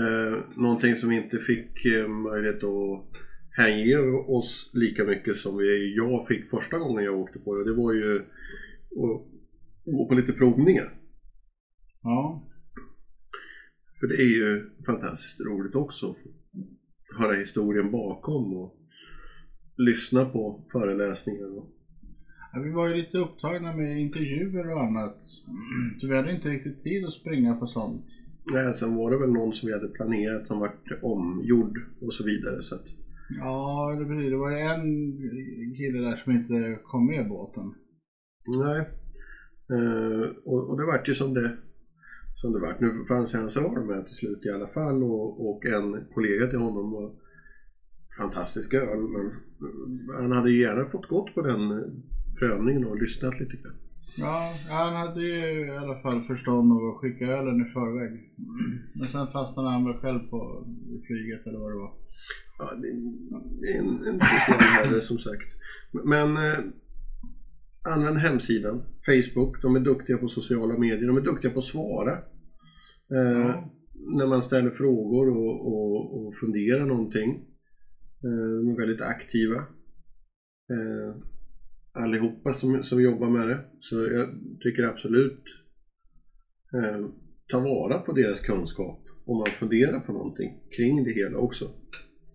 eh, 0.01 0.39
någonting 0.57 0.97
som 0.97 1.09
vi 1.11 1.17
inte 1.17 1.39
fick 1.39 1.85
eh, 1.85 2.09
möjlighet 2.09 2.65
att 2.65 3.07
hänge 3.57 3.97
oss 4.27 4.71
lika 4.75 5.05
mycket 5.05 5.37
som 5.37 5.57
vi, 5.57 5.97
jag 5.97 6.29
fick 6.29 6.51
första 6.51 6.79
gången 6.79 7.05
jag 7.05 7.19
åkte 7.21 7.39
på 7.39 7.55
det. 7.57 7.65
Det 7.65 7.75
var 7.77 7.93
ju 7.93 8.23
gå 9.93 10.09
på 10.09 10.15
lite 10.15 10.33
provningar. 10.33 10.95
Ja, 12.03 12.47
För 14.01 14.07
det 14.07 14.15
är 14.15 14.27
ju 14.37 14.71
fantastiskt 14.87 15.41
roligt 15.41 15.75
också. 15.75 16.11
att 16.11 17.19
Höra 17.21 17.33
historien 17.33 17.91
bakom 17.91 18.53
och 18.57 18.77
lyssna 19.77 20.25
på 20.25 20.65
föreläsningar. 20.73 21.59
Och, 21.59 21.71
Ja, 22.53 22.61
vi 22.61 22.71
var 22.71 22.89
ju 22.89 22.95
lite 22.95 23.19
upptagna 23.19 23.77
med 23.77 24.01
intervjuer 24.01 24.71
och 24.71 24.83
annat. 24.83 25.17
Så 26.01 26.07
vi 26.07 26.17
hade 26.17 26.33
inte 26.35 26.49
riktigt 26.49 26.83
tid 26.83 27.05
att 27.07 27.13
springa 27.15 27.55
på 27.57 27.67
sånt. 27.67 28.05
nej, 28.53 28.75
sen 28.75 28.95
var 28.95 29.11
det 29.11 29.19
väl 29.19 29.33
någon 29.33 29.53
som 29.53 29.67
vi 29.67 29.73
hade 29.73 29.89
planerat 29.89 30.47
som 30.47 30.59
vart 30.61 31.03
omgjord 31.03 31.79
och 32.01 32.15
så 32.15 32.25
vidare. 32.25 32.63
Så 32.63 32.75
att, 32.75 32.85
Ja, 33.39 33.97
det, 33.99 34.05
precis. 34.07 34.31
det 34.31 34.37
var 34.37 34.51
ju 34.51 34.59
en 34.59 35.75
kille 35.77 35.99
där 35.99 36.17
som 36.17 36.33
inte 36.33 36.79
kom 36.85 37.07
med 37.07 37.29
båten. 37.29 37.75
Nej. 38.47 38.87
Eh, 39.71 40.29
och, 40.45 40.71
och 40.71 40.77
det 40.77 40.87
vart 40.87 41.09
ju 41.09 41.15
som 41.15 41.35
det, 41.35 41.57
som 42.35 42.53
det 42.53 42.61
vart. 42.61 42.81
Nu 42.81 43.05
fanns 43.09 43.33
hans 43.33 43.57
öl 43.57 43.85
med 43.85 44.07
till 44.07 44.15
slut 44.15 44.47
i 44.47 44.51
alla 44.51 44.67
fall 44.67 45.03
och, 45.03 45.51
och 45.51 45.67
en 45.67 46.05
kollega 46.15 46.47
till 46.47 46.59
honom 46.59 46.91
var 46.91 47.13
fantastisk 48.19 48.75
öl 48.75 49.01
men 49.01 49.27
eh, 49.27 50.21
han 50.21 50.33
hade 50.33 50.51
ju 50.51 50.61
gärna 50.61 50.91
fått 50.91 51.09
gått 51.09 51.35
på 51.35 51.43
den 51.43 51.71
eh, 51.71 51.85
prövningen 52.39 52.85
och 52.85 53.03
lyssnat 53.03 53.41
lite 53.41 53.57
grann. 53.57 53.77
Ja, 54.17 54.55
han 54.69 54.97
hade 54.97 55.23
ju 55.23 55.67
i 55.67 55.77
alla 55.77 56.03
fall 56.03 56.23
förstånd 56.23 56.73
av 56.73 56.89
att 56.89 56.97
skicka 56.97 57.27
ölen 57.27 57.61
i 57.61 57.73
förväg. 57.73 58.31
Men 58.95 59.09
sen 59.09 59.27
fastnade 59.27 59.71
han 59.71 59.85
väl 59.85 59.97
själv 59.97 60.19
på 60.19 60.67
flyget 61.07 61.47
eller 61.47 61.59
vad 61.59 61.73
det 61.73 61.77
var. 61.77 61.93
Ja, 62.59 62.73
det 63.61 63.69
är 63.73 63.79
en, 63.79 64.05
en 64.07 64.21
speciell 64.21 64.61
herre 64.61 65.01
som 65.01 65.19
sagt. 65.19 65.49
Men 65.93 66.37
eh, 66.37 66.59
använd 67.89 68.19
hemsidan, 68.19 68.83
Facebook, 69.07 69.63
de 69.63 69.77
är 69.77 69.81
duktiga 69.81 70.19
på 70.19 70.29
sociala 70.29 70.79
medier, 70.79 71.07
de 71.07 71.17
är 71.17 71.21
duktiga 71.21 71.51
på 71.51 71.59
att 71.59 71.65
svara. 71.65 72.13
Eh, 72.13 73.41
Ja. 73.41 73.71
När 74.19 74.27
man 74.27 74.43
ställer 74.43 74.71
frågor 74.71 75.29
och, 75.29 75.67
och, 75.67 76.27
och 76.27 76.35
funderar 76.37 76.87
någonting. 76.87 77.31
Eh, 78.25 78.57
de 78.59 78.69
är 78.69 78.77
väldigt 78.77 79.01
aktiva. 79.01 79.57
Eh, 80.71 81.17
allihopa 81.93 82.53
som, 82.53 82.83
som 82.83 83.03
jobbar 83.03 83.31
med 83.31 83.49
det. 83.49 83.65
Så 83.81 83.97
jag 83.97 84.29
tycker 84.61 84.83
absolut 84.83 85.45
eh, 86.75 87.07
ta 87.49 87.61
vara 87.61 87.99
på 87.99 88.13
deras 88.13 88.41
kunskap 88.41 89.05
om 89.27 89.39
man 89.39 89.47
funderar 89.47 90.01
på 90.01 90.13
någonting 90.13 90.51
kring 90.77 91.05
det 91.05 91.13
hela 91.13 91.39
också. 91.39 91.71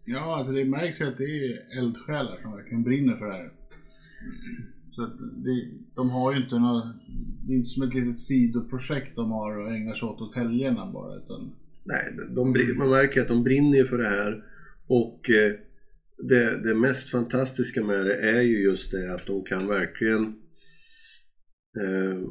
Ja, 0.05 0.37
alltså 0.37 0.53
det 0.53 0.65
märks 0.65 1.01
ju 1.01 1.05
att 1.05 1.17
det 1.17 1.23
är 1.23 1.79
eldsjälar 1.79 2.41
som 2.41 2.51
verkligen 2.51 2.83
brinner 2.83 3.17
för 3.17 3.25
det 3.25 3.33
här. 3.33 3.51
Så 4.95 5.03
att 5.03 5.17
det, 5.19 5.67
de 5.95 6.09
har 6.09 6.33
ju 6.33 6.43
inte 6.43 6.59
något, 6.59 6.95
det 7.47 7.53
är 7.53 7.57
inte 7.57 7.69
som 7.69 7.83
ett 7.83 7.93
litet 7.93 8.19
sidoprojekt 8.19 9.15
de 9.15 9.31
har 9.31 9.57
och 9.57 9.71
ägnar 9.71 9.95
sig 9.95 10.07
åt 10.07 10.21
åt 10.21 10.35
helgerna 10.35 10.91
bara. 10.91 11.15
Utan, 11.15 11.51
Nej, 11.83 12.13
de, 12.35 12.53
de, 12.53 12.77
man 12.77 12.89
märker 12.89 13.21
att 13.21 13.27
de 13.27 13.43
brinner 13.43 13.77
ju 13.77 13.85
för 13.85 13.97
det 13.97 14.07
här 14.07 14.43
och 14.87 15.29
eh, 15.29 15.53
det, 16.17 16.63
det 16.63 16.73
mest 16.73 17.09
fantastiska 17.09 17.83
med 17.83 18.05
det 18.05 18.15
är 18.15 18.41
ju 18.41 18.63
just 18.63 18.91
det 18.91 19.13
att 19.13 19.25
de 19.25 19.43
kan 19.43 19.67
verkligen 19.67 20.23
eh, 21.81 22.29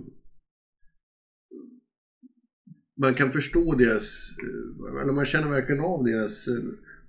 man 2.96 3.14
kan 3.14 3.32
förstå 3.32 3.74
deras, 3.74 4.34
eh, 4.42 5.00
eller 5.02 5.12
man 5.12 5.26
känner 5.26 5.48
verkligen 5.48 5.80
av 5.80 6.04
deras 6.04 6.48
eh, 6.48 6.62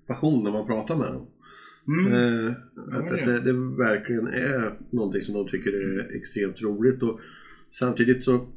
passion 0.07 0.43
när 0.43 0.51
man 0.51 0.65
pratar 0.65 0.95
med 0.95 1.11
dem 1.13 1.27
mm. 1.87 2.13
Eh, 2.13 2.53
att 2.91 3.09
det 3.09 3.15
att 3.15 3.25
det, 3.25 3.39
det 3.39 3.53
verkligen 3.77 4.27
är 4.27 4.79
någonting 4.91 5.21
som 5.21 5.33
de 5.33 5.47
tycker 5.47 5.71
är 5.73 6.15
extremt 6.15 6.61
roligt 6.61 7.03
och 7.03 7.19
samtidigt 7.79 8.23
så 8.23 8.47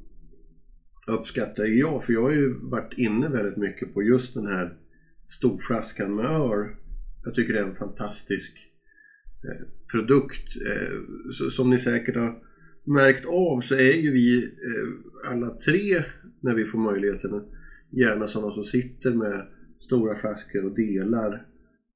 uppskattar 1.06 1.64
jag, 1.64 2.04
för 2.04 2.12
jag 2.12 2.22
har 2.22 2.32
ju 2.32 2.54
varit 2.62 2.98
inne 2.98 3.28
väldigt 3.28 3.56
mycket 3.56 3.94
på 3.94 4.02
just 4.02 4.34
den 4.34 4.46
här 4.46 4.74
storflaskan 5.28 6.16
med 6.16 6.24
öl. 6.24 6.66
Jag 7.24 7.34
tycker 7.34 7.52
det 7.52 7.58
är 7.58 7.64
en 7.64 7.76
fantastisk 7.76 8.58
eh, 9.44 9.66
produkt. 9.92 10.56
Eh, 10.66 10.98
så, 11.32 11.50
som 11.50 11.70
ni 11.70 11.78
säkert 11.78 12.16
har 12.16 12.42
märkt 12.84 13.26
av 13.26 13.60
så 13.60 13.74
är 13.74 13.96
ju 13.96 14.12
vi 14.12 14.44
eh, 14.44 15.30
alla 15.30 15.50
tre, 15.50 16.02
när 16.40 16.54
vi 16.54 16.64
får 16.64 16.78
möjligheten, 16.78 17.42
gärna 17.90 18.26
sådana 18.26 18.52
som 18.52 18.64
sitter 18.64 19.14
med 19.14 19.46
stora 19.80 20.18
flaskor 20.18 20.64
och 20.64 20.74
delar 20.74 21.32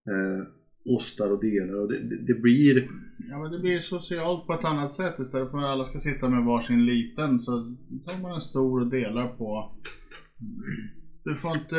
eh, 0.08 0.46
ostar 0.84 1.30
och 1.30 1.40
delar 1.40 1.74
och 1.80 1.88
det, 1.88 1.98
det, 1.98 2.16
det 2.16 2.34
blir 2.34 2.84
Ja 3.30 3.38
men 3.38 3.50
det 3.50 3.58
blir 3.58 3.80
socialt 3.80 4.46
på 4.46 4.52
ett 4.52 4.64
annat 4.64 4.92
sätt 4.92 5.18
istället 5.18 5.50
för 5.50 5.58
att 5.58 5.64
alla 5.64 5.84
ska 5.84 5.98
sitta 5.98 6.28
med 6.28 6.42
varsin 6.42 6.84
liten 6.84 7.40
så 7.40 7.50
tar 8.04 8.18
man 8.22 8.34
en 8.34 8.40
stor 8.40 8.80
och 8.80 8.86
delar 8.86 9.26
på. 9.26 9.70
Du 11.24 11.36
får 11.36 11.50
inte 11.56 11.76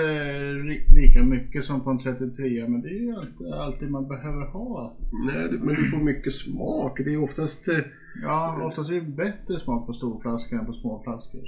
ri- 0.54 0.94
lika 0.96 1.24
mycket 1.24 1.66
som 1.66 1.84
på 1.84 1.90
en 1.90 2.00
33 2.00 2.68
men 2.68 2.82
det 2.82 2.88
är 2.90 3.02
ju 3.02 3.12
alltid, 3.12 3.48
alltid 3.48 3.90
man 3.90 4.08
behöver 4.08 4.46
ha. 4.46 4.98
Nej, 5.26 5.50
men 5.60 5.76
du 5.76 5.90
får 5.90 6.00
mycket 6.04 6.34
smak. 6.34 6.98
Det 7.06 7.14
är 7.14 7.18
oftast, 7.18 7.68
eh, 7.68 7.80
Ja, 8.22 8.66
oftast 8.68 8.90
är 8.90 8.94
det 8.94 9.02
bättre 9.02 9.60
smak 9.60 9.86
på 9.86 9.94
storflaskor 9.94 10.58
än 10.60 10.66
på 10.66 10.74
småflaskor. 10.74 11.42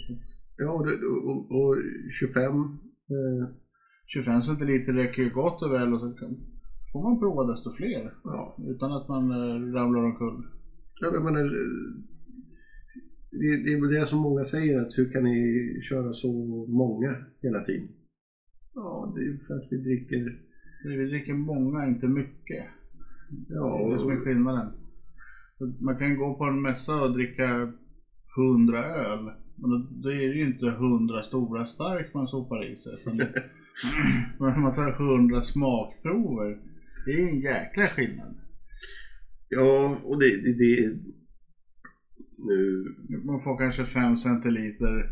Ja, 0.58 0.82
det- 0.86 1.06
och, 1.30 1.52
och 1.52 1.76
25. 2.20 2.54
Eh, 2.54 3.48
25 4.08 4.42
centiliter 4.44 4.94
räcker 4.94 5.22
ju 5.22 5.30
gott 5.30 5.62
och 5.62 5.72
väl 5.72 5.94
och 5.94 6.00
så 6.00 6.14
kan, 6.14 6.38
får 6.96 7.02
man 7.02 7.20
prova 7.20 7.44
desto 7.44 7.72
fler. 7.72 8.12
ja, 8.24 8.56
Utan 8.68 8.92
att 8.92 9.08
man 9.08 9.32
eh, 9.32 9.74
ramlar 9.74 10.04
omkull. 10.04 10.44
jag 11.02 11.24
menar, 11.24 11.44
det, 13.32 13.64
det 13.64 13.74
är 13.74 13.82
väl 13.82 13.90
det 14.00 14.06
som 14.06 14.20
många 14.20 14.44
säger 14.44 14.82
att 14.82 14.98
hur 14.98 15.12
kan 15.12 15.24
ni 15.24 15.80
köra 15.90 16.14
så 16.14 16.28
många 16.68 17.16
hela 17.42 17.60
tiden? 17.62 17.88
Ja, 18.74 19.12
det 19.16 19.22
är 19.22 19.24
ju 19.26 19.38
för 19.48 19.54
att 19.54 19.68
vi 19.70 19.78
dricker, 19.78 20.40
Vi 20.84 21.06
dricker 21.06 21.34
många, 21.34 21.88
inte 21.88 22.08
mycket. 22.08 22.66
ja, 23.50 23.78
Det 23.78 23.86
är 23.86 23.92
det 23.92 23.98
som 24.00 24.10
är 24.10 24.18
och, 24.18 24.24
skillnaden. 24.24 24.72
Man 25.80 25.98
kan 25.98 26.16
gå 26.16 26.34
på 26.34 26.44
en 26.44 26.62
mässa 26.62 27.04
och 27.04 27.14
dricka 27.14 27.74
100 28.38 28.84
öl. 28.86 29.32
Men 29.56 29.70
då, 29.70 29.88
då 29.90 30.10
är 30.10 30.28
det 30.30 30.36
ju 30.36 30.48
inte 30.48 30.66
100 30.68 31.24
stora 31.24 31.66
stark 31.66 32.14
man 32.14 32.28
sopar 32.28 32.66
i 32.66 32.76
sig. 32.78 32.94
utan 33.02 33.18
Men 34.40 34.62
man 34.62 34.74
tar 34.74 35.12
100 35.14 35.42
smakprover. 35.42 36.58
Det 37.06 37.12
är 37.12 37.28
en 37.28 37.40
jäkla 37.40 37.88
skillnad. 37.88 38.36
ja, 39.50 39.98
och 40.04 40.20
det, 40.20 40.30
det, 40.42 40.54
det 40.54 41.00
nu, 42.38 42.86
Man 43.26 43.40
får 43.40 43.58
kanske 43.58 43.86
5 43.86 44.18
centiliter. 44.18 45.12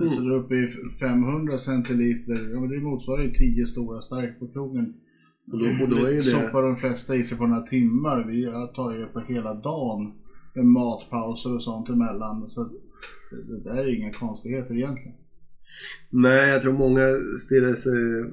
Mm. 0.00 0.14
Så 0.14 0.20
du 0.20 0.34
är 0.34 0.38
uppe 0.38 0.54
i 0.54 0.68
500 1.00 1.58
centiliter. 1.58 2.50
Ja, 2.52 2.60
men 2.60 2.68
det 2.70 2.80
motsvarar 2.80 3.22
ju 3.22 3.32
10 3.32 3.66
stora 3.66 4.00
stark 4.02 4.38
på 4.38 4.48
krogen. 4.52 4.94
Och 5.52 5.58
då- 5.58 5.84
och 5.84 5.90
då 5.90 6.06
är 6.06 6.16
det- 6.16 6.22
soppar 6.22 6.62
de 6.62 6.76
flesta 6.76 7.16
i 7.16 7.24
sig 7.24 7.38
på 7.38 7.46
några 7.46 7.62
timmar. 7.66 8.24
Vi 8.30 8.44
tar 8.76 8.92
ju 8.92 9.00
det 9.00 9.06
på 9.06 9.20
hela 9.20 9.54
dagen. 9.54 10.12
Med 10.54 10.64
matpauser 10.64 11.54
och 11.54 11.62
sånt 11.62 11.88
emellan. 11.88 12.48
Så 12.48 12.64
det 13.48 13.64
där 13.64 13.76
är 13.76 13.96
inga 13.98 14.12
konstigheter 14.12 14.74
egentligen. 14.74 15.16
nej, 16.10 16.50
jag 16.50 16.62
tror 16.62 16.72
många 16.72 17.02
stirrar 17.46 17.74
sig, 17.74 18.24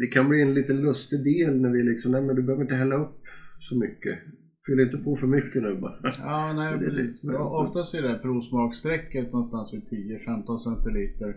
det 0.00 0.06
kan 0.06 0.28
bli 0.28 0.40
en 0.42 0.54
liten 0.54 0.80
lustig 0.80 1.24
del 1.24 1.60
när 1.60 1.70
vi 1.70 1.82
liksom, 1.82 2.12
nej 2.12 2.20
men 2.22 2.36
du 2.36 2.42
behöver 2.42 2.62
inte 2.62 2.74
hälla 2.74 2.94
upp 2.94 3.18
så 3.60 3.76
mycket. 3.76 4.18
Fyll 4.66 4.80
inte 4.80 4.98
på 4.98 5.16
för 5.16 5.26
mycket 5.26 5.62
nu 5.62 5.74
bara. 5.74 5.94
Ja, 6.18 6.52
nej 6.52 6.70
Det 6.78 6.84
är 6.86 6.90
precis. 6.90 7.22
lite- 7.22 7.26
Ja, 7.36 7.66
Oftast 7.66 7.94
är 7.94 8.02
det 8.02 8.08
här 8.08 8.18
provsmaksträcket 8.18 9.32
någonstans 9.32 9.72
vid 9.74 9.82
10-15 10.26 10.58
centiliter. 10.58 11.28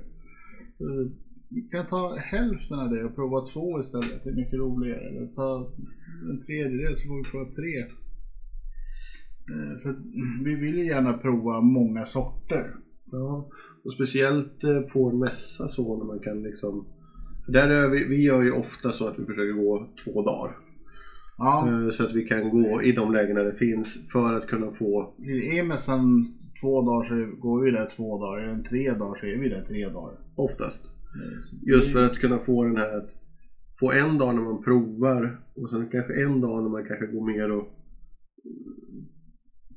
Eh, 0.79 1.11
Vi 1.49 1.61
kan 1.61 1.85
ta 1.87 2.15
hälften 2.15 2.79
av 2.79 2.89
det 2.89 3.03
och 3.03 3.15
prova 3.15 3.45
två 3.53 3.79
istället. 3.79 4.23
Det 4.23 4.29
är 4.29 4.33
mycket 4.35 4.59
roligare. 4.59 4.99
Eller 5.09 5.27
ta 5.27 5.73
en 6.31 6.45
tredjedel 6.45 6.95
så 6.97 7.07
får 7.07 7.17
vi 7.17 7.23
prova 7.31 7.45
tre. 7.45 7.77
Eh, 9.51 9.81
För 9.81 9.95
vi 10.45 10.55
vill 10.55 10.77
ju 10.77 10.85
gärna 10.85 11.13
prova 11.13 11.61
många 11.61 12.05
sorter. 12.05 12.75
Ja, 13.11 13.49
och 13.83 13.93
speciellt 13.93 14.63
eh, 14.63 14.81
på 14.81 15.09
en 15.09 15.19
mässa 15.19 15.67
så 15.67 15.97
när 15.97 16.05
man 16.05 16.19
kan 16.19 16.43
liksom 16.43 16.85
där 17.47 17.69
är 17.69 17.89
vi, 17.89 18.07
vi 18.07 18.23
gör 18.23 18.41
ju 18.41 18.51
ofta 18.51 18.91
så 18.91 19.07
att 19.07 19.19
vi 19.19 19.25
försöker 19.25 19.53
gå 19.53 19.89
två 20.03 20.21
dagar. 20.21 20.57
Ja, 21.37 21.67
Eh, 21.67 21.89
Så 21.89 22.03
att 22.03 22.13
vi 22.13 22.23
kan 22.23 22.49
gå 22.49 22.81
i 22.81 22.91
de 22.91 23.11
lägena 23.13 23.43
det 23.43 23.55
finns 23.55 24.09
för 24.11 24.33
att 24.33 24.47
kunna 24.47 24.71
få 24.71 25.13
är 25.53 25.63
mässan 25.63 26.33
två 26.61 26.81
dagar 26.81 27.07
så 27.09 27.41
går 27.41 27.61
vi 27.61 27.71
där 27.71 27.89
två 27.95 28.17
dagar. 28.17 28.43
Är 28.43 28.47
den 28.47 28.63
tre 28.63 28.91
dagar 28.91 29.19
så 29.19 29.25
är 29.25 29.37
vi 29.37 29.49
där 29.49 29.65
tre 29.67 29.89
dagar. 29.89 30.17
oftast. 30.35 30.85
Så 30.85 31.55
Just 31.61 31.91
för 31.91 32.03
att 32.03 32.17
kunna 32.17 32.39
få 32.39 32.63
den 32.63 32.77
här 32.77 32.97
att 32.97 33.09
få 33.79 33.91
en 33.91 34.17
dag 34.17 34.35
när 34.35 34.41
man 34.41 34.63
provar 34.63 35.37
och 35.55 35.69
sen 35.69 35.89
kanske 35.91 36.23
en 36.23 36.41
dag 36.41 36.63
när 36.63 36.69
man 36.69 36.85
kanske 36.85 37.05
går 37.05 37.25
mer 37.25 37.51
och 37.51 37.67
mm, 38.45 39.05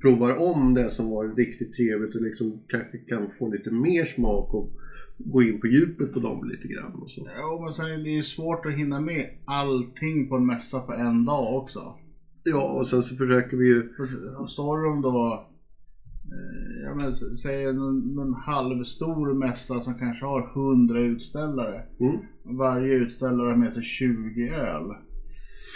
provar 0.01 0.53
om 0.53 0.75
det 0.75 0.91
som 0.91 1.11
var 1.11 1.29
riktigt 1.37 1.73
trevligt 1.73 2.15
och 2.15 2.23
liksom 2.23 2.63
kanske 2.69 2.99
kan 2.99 3.31
få 3.39 3.53
lite 3.53 3.71
mer 3.71 4.05
smak 4.05 4.55
och 4.55 4.71
gå 5.17 5.43
in 5.43 5.61
på 5.61 5.67
djupet 5.67 6.13
på 6.13 6.21
dem 6.21 6.49
lite 6.49 6.69
grann 6.69 6.93
och 6.95 7.11
så. 7.11 7.29
Ja, 7.37 7.61
men 7.65 7.75
sen 7.75 7.87
är 7.87 7.99
det 7.99 8.11
ju 8.11 8.23
svårt 8.23 8.67
att 8.67 8.73
hinna 8.73 9.01
med 9.01 9.31
allting 9.45 10.29
på 10.29 10.37
en 10.37 10.47
mässa 10.47 10.81
på 10.81 10.93
en 10.93 11.25
dag 11.25 11.57
också. 11.63 11.95
Ja, 12.45 12.63
och 12.73 12.89
sen 12.89 13.03
så 13.03 13.17
försöker 13.17 13.57
vi 13.57 13.67
ju 13.67 13.89
Står 14.49 14.85
de 14.85 15.03
då, 15.03 15.47
eh, 16.33 16.83
ja 16.85 16.95
men 16.95 17.15
säg 17.37 17.65
en, 17.65 17.79
en 18.19 18.35
halvstor 18.35 19.35
mässa 19.35 19.81
som 19.81 19.99
kanske 19.99 20.25
har 20.25 20.53
100 20.73 21.01
utställare. 21.01 21.83
mm, 22.01 22.17
Varje 22.59 22.95
utställare 22.95 23.49
har 23.49 23.57
med 23.57 23.75
sig 23.75 23.83
20 23.83 24.49
öl. 24.49 24.87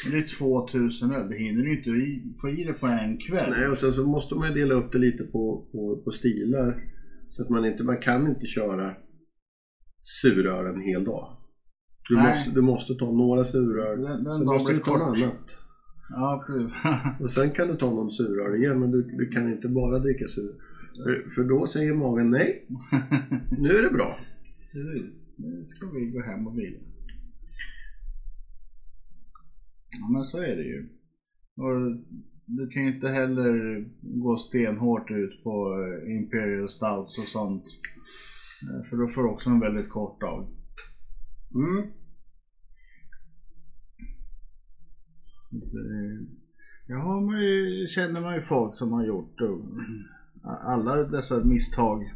Men 0.05 0.12
Det 0.12 0.18
är 0.18 0.38
2000 0.38 1.12
öl, 1.12 1.29
det 1.29 1.37
hinner 1.37 1.62
du 1.62 1.77
inte 1.79 2.22
få 2.40 2.48
i 2.48 2.64
det 2.64 2.72
på 2.72 2.87
en 2.87 3.16
kväll. 3.18 3.51
Nej, 3.51 3.68
och 3.68 3.79
sen 3.79 3.92
så 3.92 4.07
måste 4.07 4.35
man 4.35 4.48
ju 4.48 4.55
dela 4.55 4.74
upp 4.74 4.92
det 4.92 4.98
lite 4.98 5.24
på, 5.24 5.64
på, 5.72 6.01
på 6.05 6.11
stilar. 6.11 6.83
Så 7.31 7.42
att 7.42 7.48
man 7.48 7.64
inte, 7.64 7.83
man 7.85 8.01
kan 8.01 8.31
inte 8.31 8.46
köra 8.46 8.94
suröl 10.01 10.67
en 10.67 10.81
hel 10.81 11.05
dag. 11.05 11.37
Du 12.09 12.15
Nej. 12.17 12.31
måste, 12.31 12.51
du 12.51 12.61
måste 12.61 12.95
ta 12.95 13.11
några 13.11 13.45
suröl, 13.45 14.03
Den- 14.03 14.25
den 14.25 14.35
sen 14.35 14.45
måste 14.45 14.73
du 14.73 14.79
ta 14.81 14.97
något 14.97 15.07
annat. 15.19 15.57
Ja. 16.11 16.45
Och 17.21 17.31
sen 17.31 17.51
kan 17.51 17.69
du 17.69 17.77
ta 17.77 17.91
någon 17.91 18.11
suröl 18.11 18.55
igen, 18.63 18.79
men 18.81 18.91
du, 18.91 19.03
du 19.03 19.29
kan 19.31 19.49
inte 19.49 19.69
bara 19.69 19.99
dricka 19.99 20.25
suröl. 20.29 20.55
För, 21.05 21.31
för 21.35 21.45
då 21.45 21.67
säger 21.67 21.93
magen 21.95 22.31
nej, 22.31 22.67
nu 23.59 23.69
är 23.69 23.83
det 23.83 23.91
bra. 23.91 24.19
Precis. 24.73 25.21
Nu 25.37 25.65
ska 25.65 25.87
vi 25.87 26.07
gå 26.07 26.21
hem 26.23 26.47
och 26.47 26.59
vila. 26.59 26.79
Ja 30.01 30.09
men 30.13 30.25
så 30.25 30.39
är 30.39 30.57
det 30.57 30.63
ju. 30.63 30.89
Och 31.57 31.97
du 32.47 32.69
kan 32.69 32.83
ju 32.83 32.95
inte 32.95 33.09
heller 33.09 33.85
gå 34.01 34.37
stenhårt 34.37 35.11
ut 35.11 35.43
på 35.43 35.75
eh, 36.07 36.17
Imperial 36.17 36.71
Stouts 36.71 37.19
och 37.19 37.29
sånt. 37.29 37.65
Eh, 38.62 38.88
För 38.88 38.97
då 38.97 39.09
får 39.09 39.23
du 39.23 39.29
också 39.29 39.51
en 39.51 39.61
väldigt 39.61 39.88
kort 39.88 40.21
dag. 40.21 40.47
Mm. 41.55 41.79
Eh, 45.53 46.29
Ja, 46.90 46.97
har 46.99 47.21
man 47.21 47.40
ju, 47.42 47.88
känner 47.88 48.21
man 48.21 48.35
ju 48.35 48.40
folk 48.40 48.75
som 48.77 48.92
har 48.92 49.05
gjort 49.05 49.40
eh, 49.40 49.57
alla 50.42 51.05
dessa 51.05 51.40
misstag. 51.40 52.12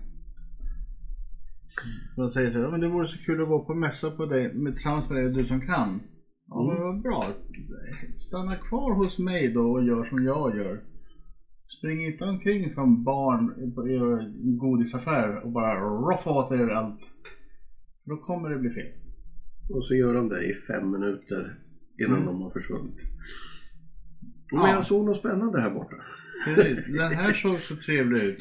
De 2.17 2.31
säger 2.31 2.51
så 2.51 2.57
här, 2.57 2.65
"Ja, 2.65 2.71
men 2.71 2.81
det 2.81 2.89
vore 2.89 3.07
så 3.07 3.19
kul 3.19 3.41
att 3.43 3.49
gå 3.49 3.61
på 3.61 3.75
mässa 3.75 4.11
på 4.11 4.27
dig, 4.27 4.53
med, 4.53 4.73
tillsammans 4.73 5.09
med 5.09 5.19
dig, 5.19 5.29
du 5.31 5.45
som 5.47 5.61
kan. 5.61 6.03
Ja 6.49 6.63
men 6.69 6.83
vad 6.83 7.03
bra. 7.03 7.27
Stanna 8.17 8.57
kvar 8.57 8.95
hos 8.95 9.19
mig 9.19 9.49
då 9.53 9.61
och 9.61 9.83
gör 9.83 10.05
som 10.05 10.25
jag 10.25 10.57
gör. 10.57 10.81
Spring 11.67 12.05
inte 12.07 12.25
omkring 12.25 12.71
som 12.71 13.05
barn 13.05 13.51
i- 13.89 13.97
en 14.47 14.57
godisaffär 14.57 15.45
och 15.45 15.51
bara 15.51 15.75
roffa 15.81 16.31
åt 16.31 16.51
er 16.53 16.69
allt. 16.69 17.01
Då 18.05 18.17
kommer 18.17 18.49
det 18.51 18.59
bli 18.59 18.71
fel. 18.71 18.93
Och 19.69 19.85
så 19.85 19.95
gör 19.95 20.15
de 20.15 20.29
det 20.29 20.45
i 20.45 20.53
fem 20.67 20.91
minuter 20.91 21.59
innan 21.99 22.13
Mm. 22.15 22.27
de 22.27 22.41
har 22.41 22.51
försvunnit. 22.51 22.97
Men 24.53 24.61
Ja. 24.61 24.69
jag 24.71 24.87
såg 24.87 25.05
något 25.05 25.17
spännande 25.17 25.61
här 25.61 25.71
borta. 25.71 25.97
Precis. 26.45 26.87
Den 26.99 27.13
här 27.13 27.33
såg 27.33 27.61
så 27.61 27.77
trevlig 27.77 28.21
ut. 28.23 28.39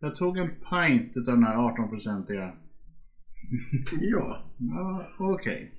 Jag 0.00 0.16
tog 0.16 0.36
en 0.38 0.48
pint 0.50 1.12
utav 1.16 1.34
den 1.34 1.44
här 1.44 1.56
18-procentiga. 1.56 2.52
Ja, 4.00 4.52
Ja, 4.58 5.06
okej. 5.18 5.72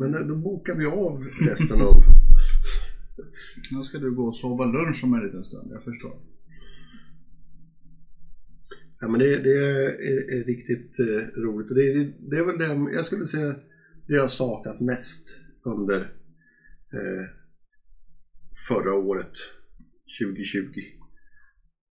men 0.00 0.28
då 0.28 0.36
bokar 0.36 0.74
vi 0.74 0.86
av 0.86 1.22
resten 1.48 1.80
av... 1.82 1.94
Nu 3.70 3.84
ska 3.84 3.98
du 3.98 4.14
gå 4.14 4.26
och 4.26 4.36
sova 4.36 4.64
lunch 4.64 5.04
om 5.04 5.14
en 5.14 5.24
liten 5.24 5.44
stund, 5.44 5.70
jag 5.72 5.84
förstår. 5.84 6.16
Ja 9.00 9.08
men 9.08 9.20
det, 9.20 9.38
det 9.38 9.58
är, 9.58 10.38
är, 10.38 10.44
riktigt 10.44 10.98
eh, 10.98 11.40
roligt. 11.40 11.70
Och 11.70 11.76
det, 11.76 11.92
det, 11.92 12.12
det 12.30 12.36
är 12.36 12.46
väl 12.46 12.58
det, 12.58 12.92
jag 12.92 13.04
skulle 13.06 13.26
säga, 13.26 13.54
det 14.06 14.14
jag 14.14 14.30
saknat 14.30 14.80
mest 14.80 15.40
under 15.64 16.00
eh, 16.92 17.26
förra 18.68 18.94
året, 18.94 19.32
2020. 20.20 20.80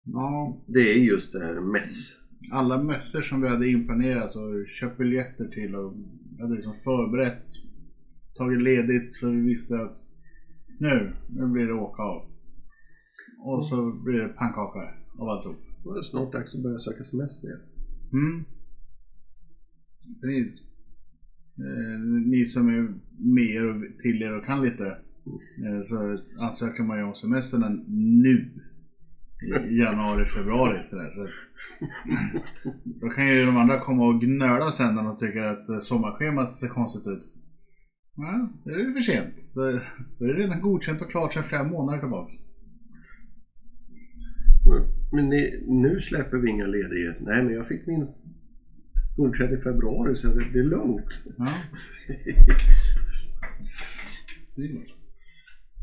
Ja, 0.03 0.63
Det 0.67 0.79
är 0.79 0.95
just 0.95 1.33
det 1.33 1.39
här 1.39 1.61
mäss. 1.61 2.17
alla 2.51 2.83
mässor 2.83 3.21
som 3.21 3.41
vi 3.41 3.47
hade 3.47 3.67
inplanerat 3.67 4.35
och 4.35 4.67
köpt 4.67 4.97
biljetter 4.97 5.47
till 5.47 5.75
och 5.75 5.93
hade 6.39 6.55
liksom 6.55 6.75
förberett. 6.83 7.47
Tagit 8.37 8.61
ledigt 8.61 9.15
för 9.15 9.27
vi 9.27 9.41
visste 9.41 9.79
att 9.79 10.02
nu, 10.79 11.13
nu 11.27 11.47
blir 11.47 11.67
det 11.67 11.73
åka 11.73 12.01
av. 12.01 12.23
Och 13.45 13.67
så 13.67 13.91
blir 13.91 14.19
det 14.19 14.27
pannkaka 14.27 14.79
av 15.19 15.29
alltihop. 15.29 15.57
Då 15.83 15.91
är 15.91 15.97
det 15.97 16.03
snart 16.03 16.31
dags 16.31 16.55
att 16.55 16.63
börja 16.63 16.77
söka 16.77 17.03
semester 17.03 17.47
igen. 17.47 17.61
Mm. 18.13 18.43
Precis. 20.21 20.61
Eh, 21.57 21.99
ni 22.25 22.45
som 22.45 22.67
är 22.67 22.81
med 23.35 23.43
er 23.43 23.67
och 23.67 24.01
till 24.01 24.21
er 24.21 24.33
och 24.33 24.45
kan 24.45 24.61
lite. 24.61 24.85
Eh, 25.63 25.81
så 25.83 26.17
ansöker 26.39 26.83
man 26.83 26.97
ju 26.97 27.03
om 27.03 27.15
semesterna 27.15 27.69
nu. 28.19 28.49
I 29.63 29.77
januari, 29.79 30.25
februari 30.25 30.83
sådär. 30.85 31.09
Så 31.09 31.27
då 33.01 33.09
kan 33.09 33.27
ju 33.27 33.45
de 33.45 33.57
andra 33.57 33.79
komma 33.79 34.07
och 34.07 34.21
gnöla 34.21 34.71
sen 34.71 34.95
när 34.95 35.03
de 35.03 35.17
tycker 35.17 35.41
att 35.41 35.69
eh, 35.69 35.79
sommarschemat 35.79 36.55
ser 36.55 36.67
konstigt 36.67 37.07
ut. 37.07 37.21
Ja, 38.15 38.49
det 38.63 38.71
är 38.71 38.77
ju 38.77 38.93
för 38.93 39.01
sent. 39.01 39.35
Då 39.53 39.61
då 40.19 40.25
är 40.25 40.33
det 40.33 40.43
redan 40.43 40.61
godkänt 40.61 41.01
och 41.01 41.11
klart 41.11 41.33
sedan 41.33 41.43
flera 41.43 41.63
månader 41.63 41.99
tillbaks. 41.99 42.33
Men 45.11 45.29
ni, 45.29 45.63
nu 45.67 45.99
släpper 45.99 46.37
vi 46.37 46.49
inga 46.49 46.65
ledigheter. 46.65 47.21
Nej 47.21 47.43
men 47.43 47.53
jag 47.53 47.67
fick 47.67 47.87
min 47.87 48.07
godkänd 49.17 49.53
i 49.53 49.57
februari 49.57 50.15
så 50.15 50.27
det, 50.27 50.51
det 50.53 50.59
är 50.59 50.63
lugnt. 50.63 51.23
Ja. 51.37 51.53
Det 54.55 54.61
är. 54.61 55.03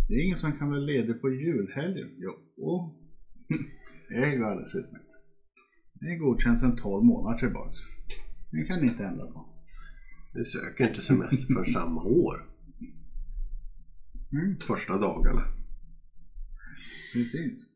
Det 0.09 0.23
ingen 0.23 0.39
som 0.39 0.59
kan 0.59 0.69
vara 0.69 0.79
ledig 0.79 1.21
på 1.21 1.31
julhelgen. 1.31 2.09
Jo. 2.19 2.95
Det 4.09 4.37
går 4.37 4.47
alldeles 4.47 4.75
utmärkt. 4.75 5.07
Det 5.95 6.07
är 6.07 6.19
godkänt 6.19 6.61
sedan 6.61 6.77
12 6.77 7.05
månader 7.05 7.39
tillbaks. 7.39 7.79
Det 8.51 8.65
kan 8.65 8.81
ni 8.81 8.87
inte 8.87 9.05
ändra 9.05 9.27
på. 9.27 9.50
Vi 10.35 10.45
söker 10.45 10.89
inte 10.89 11.03
semester 11.03 11.55
för 11.55 11.65
samma 11.73 12.03
år. 12.03 12.47
Mm. 14.33 14.57
Första 14.61 14.99
dagarna. 14.99 15.45
Precis. 17.13 17.71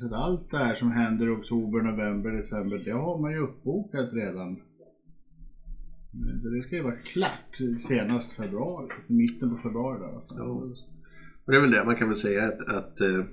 Så 0.00 0.06
att 0.06 0.12
allt 0.12 0.50
det 0.50 0.58
här 0.58 0.74
som 0.74 0.92
händer 0.92 1.26
i 1.26 1.30
oktober, 1.30 1.82
november, 1.82 2.30
december, 2.30 2.78
det 2.78 2.90
har 2.90 3.20
man 3.20 3.32
ju 3.32 3.38
uppbokat 3.38 4.12
redan. 4.12 4.56
Så 6.42 6.48
det 6.48 6.62
ska 6.62 6.76
ju 6.76 6.82
vara 6.82 6.96
klart 6.96 7.80
senast 7.88 8.32
februari, 8.32 8.88
mitten 9.06 9.50
på 9.50 9.56
februari 9.56 9.98
där 9.98 10.06
någonstans. 10.06 10.38
Ja. 10.38 10.92
Och 11.44 11.52
det 11.52 11.58
är 11.58 11.60
väl 11.60 11.70
det 11.70 11.84
man 11.84 11.96
kan 11.96 12.08
väl 12.08 12.16
säga 12.16 12.44
att, 12.44 12.60
att 12.60 13.00
eh, 13.00 13.24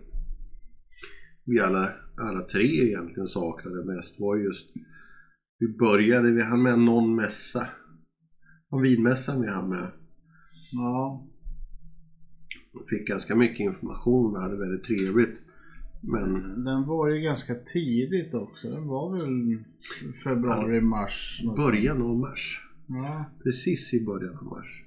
vi 1.45 1.59
alla, 1.59 1.93
alla 2.17 2.41
tre 2.41 2.87
egentligen 2.87 3.27
saknade 3.27 3.85
mest 3.85 4.19
var 4.19 4.35
just 4.35 4.69
vi 5.59 5.67
började, 5.67 6.31
vi 6.31 6.43
hann 6.43 6.63
med 6.63 6.79
någon 6.79 7.15
mässa. 7.15 7.67
En 8.71 8.81
vinmässa 8.81 9.39
vi 9.39 9.47
hann 9.47 9.69
med. 9.69 9.91
Ja, 10.71 11.25
Vi 12.73 12.97
fick 12.97 13.07
ganska 13.07 13.35
mycket 13.35 13.59
information 13.59 14.35
och 14.35 14.41
hade 14.41 14.57
väldigt 14.57 14.83
trevligt. 14.83 15.39
Men 16.01 16.63
Den 16.63 16.87
var 16.87 17.09
ju 17.09 17.21
ganska 17.21 17.55
tidigt 17.73 18.33
också. 18.33 18.69
Den 18.69 18.87
var 18.87 19.17
väl 19.17 19.63
februari, 20.23 20.81
mars. 20.81 21.43
början 21.57 22.01
av 22.01 22.17
mars. 22.17 22.61
Ja, 22.87 23.25
Precis 23.43 23.93
i 23.93 24.05
början 24.05 24.37
av 24.37 24.43
mars. 24.43 24.83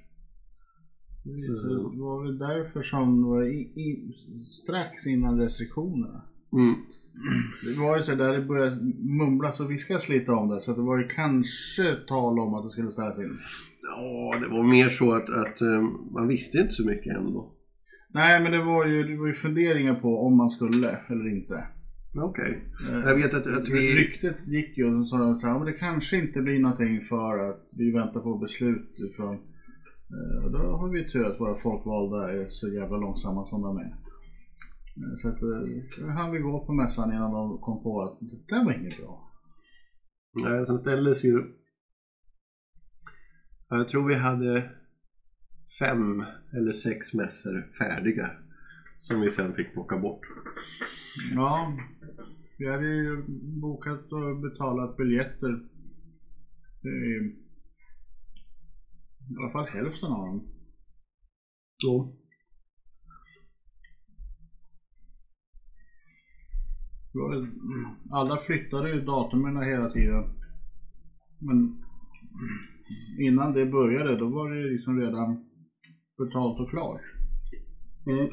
det 1.23 1.99
var 2.01 2.23
väl 2.23 2.37
därför 2.37 2.83
som 2.83 3.21
det 3.21 3.27
var 3.27 3.43
i, 3.43 3.57
i, 3.61 4.13
strax 4.63 5.07
innan 5.07 5.39
restriktionerna. 5.39 6.21
Mm. 6.53 6.75
Det 7.63 7.79
var 7.79 7.97
ju 7.97 8.03
så 8.03 8.13
där 8.13 8.33
det 8.33 8.41
började 8.41 8.77
mumlas 9.17 9.59
och 9.59 9.71
viskas 9.71 10.09
lite 10.09 10.31
om 10.31 10.49
det. 10.49 10.59
Så 10.59 10.73
det 10.73 10.81
var 10.81 10.97
ju 10.97 11.07
kanske 11.07 11.95
tal 12.07 12.39
om 12.39 12.53
att 12.53 12.63
det 12.63 12.69
skulle 12.69 12.91
ställas 12.91 13.19
in. 13.19 13.37
Ja, 13.81 14.35
det 14.41 14.47
var 14.47 14.63
mer 14.63 14.89
så 14.89 15.11
att, 15.11 15.29
att 15.29 15.61
eh, 15.61 15.81
man 16.13 16.27
visste 16.27 16.57
inte 16.57 16.73
så 16.73 16.85
mycket 16.85 17.17
ändå. 17.17 17.51
Nej, 18.13 18.39
men 18.39 18.51
det 18.51 18.61
var 18.61 18.85
ju, 18.85 19.03
det 19.03 19.15
var 19.15 19.27
ju 19.27 19.33
funderingar 19.33 19.95
på 19.95 20.25
om 20.25 20.37
man 20.37 20.49
skulle 20.49 20.99
eller 21.07 21.29
inte. 21.29 21.65
Okej. 22.15 22.59
Eh, 22.89 22.99
Jag 22.99 23.15
vet 23.15 23.33
att, 23.33 23.47
att 23.47 23.69
vi... 23.69 23.95
Ryktet 23.95 24.47
gick 24.47 24.77
ju 24.77 24.99
och 24.99 25.07
sa 25.07 25.31
att 25.31 25.43
ja, 25.43 25.57
men 25.57 25.65
det 25.65 25.73
kanske 25.73 26.17
inte 26.17 26.41
blir 26.41 26.59
någonting 26.59 27.01
för 27.01 27.49
att 27.49 27.59
vi 27.77 27.91
väntar 27.91 28.19
på 28.19 28.35
beslut 28.35 28.99
ifrån 28.99 29.33
eh, 29.33 30.45
och 30.45 30.51
då 30.51 30.57
har 30.57 30.89
vi 30.89 31.03
tur 31.11 31.25
att 31.25 31.39
våra 31.39 31.55
folkvalda 31.55 32.31
är 32.31 32.45
så 32.47 32.69
jävla 32.69 32.97
långsamma 32.97 33.45
som 33.45 33.61
de 33.61 33.77
är. 33.77 33.95
Eh, 34.95 35.15
Så 35.17 35.27
att 35.27 35.41
eh, 35.41 36.07
han 36.07 36.31
vi 36.31 36.39
gå 36.39 36.59
på 36.59 36.71
mässan 36.73 37.11
innan 37.11 37.31
de 37.31 37.57
kom 37.57 37.81
på 37.81 38.01
att 38.03 38.17
det 38.19 38.37
där 38.47 38.63
var 38.63 38.71
inget 38.71 38.97
bra. 38.97 39.29
Nej, 40.33 40.65
sen 40.65 40.79
ställdes 40.79 41.23
ju... 41.23 41.43
Ja, 43.69 43.77
Jag 43.77 43.87
tror 43.87 44.07
vi 44.07 44.15
hade 44.15 44.69
fem 45.79 46.23
eller 46.53 46.71
sex 46.71 47.13
mässor 47.13 47.69
färdiga. 47.77 48.29
Som 48.99 49.19
vi 49.21 49.29
sen 49.29 49.53
fick 49.53 49.73
plocka 49.73 49.97
bort. 49.97 50.19
Ja, 51.35 51.77
vi 52.57 52.67
hade 52.67 52.85
ju 52.85 53.23
bokat 53.61 54.11
och 54.11 54.35
betalat 54.35 54.97
biljetter. 54.97 55.59
i 56.83 56.87
I 59.31 59.35
alla 59.39 59.49
fall 59.49 59.65
hälften 59.65 60.11
av 60.11 60.25
dem. 60.25 60.41
Så. 61.81 61.91
Det 61.91 61.91
var 61.91 62.03
väl- 62.03 62.13
Alla 68.11 68.37
flyttade 68.37 68.89
ju 68.89 68.99
datumen 68.99 69.61
hela 69.61 69.87
tiden. 69.87 70.23
Men 71.39 71.71
innan 73.19 73.53
det 73.53 73.65
började 73.65 74.15
då 74.15 74.27
var 74.27 74.49
det 74.49 74.57
ju 74.57 74.67
liksom 74.73 74.99
redan 74.99 75.37
betalt 76.17 76.59
och 76.59 76.69
klart. 76.69 77.01
Mm. 78.05 78.29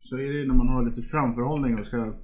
Så 0.00 0.16
är 0.16 0.30
det 0.30 0.44
när 0.44 0.54
man 0.54 0.68
har 0.68 0.82
lite 0.82 1.02
framförhållning 1.02 1.78
och 1.78 1.86
ska 1.86 2.14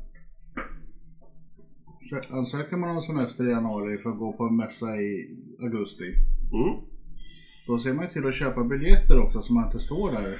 Ansöker 2.28 2.76
man 2.76 2.94
om 2.94 3.02
semester 3.02 3.44
i 3.44 3.50
januari 3.50 3.98
för 3.98 4.10
att 4.10 4.16
gå 4.18 4.32
på 4.32 4.44
en 4.44 4.56
mässa 4.56 4.96
i 4.96 5.36
augusti 5.62 6.14
Mm. 6.52 6.74
Då 7.66 7.78
ser 7.78 7.92
man 7.92 8.04
ju 8.04 8.10
till 8.10 8.26
att 8.26 8.34
köpa 8.34 8.62
biljetter 8.62 9.18
också 9.18 9.42
så 9.42 9.52
man 9.52 9.64
inte 9.64 9.80
står 9.80 10.10
där 10.10 10.36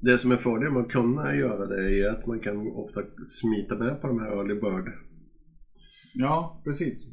Det 0.00 0.18
som 0.18 0.32
är 0.32 0.36
fördelen 0.36 0.72
med 0.72 0.82
att 0.82 0.88
kunna 0.88 1.36
göra 1.36 1.66
det 1.66 2.00
är 2.00 2.08
att 2.08 2.26
man 2.26 2.40
kan 2.40 2.56
ofta 2.56 3.02
smita 3.28 3.76
med 3.76 4.00
på 4.00 4.06
de 4.06 4.18
här 4.18 4.28
early 4.36 4.54
bird 4.54 4.92
Ja, 6.14 6.60
precis. 6.64 7.06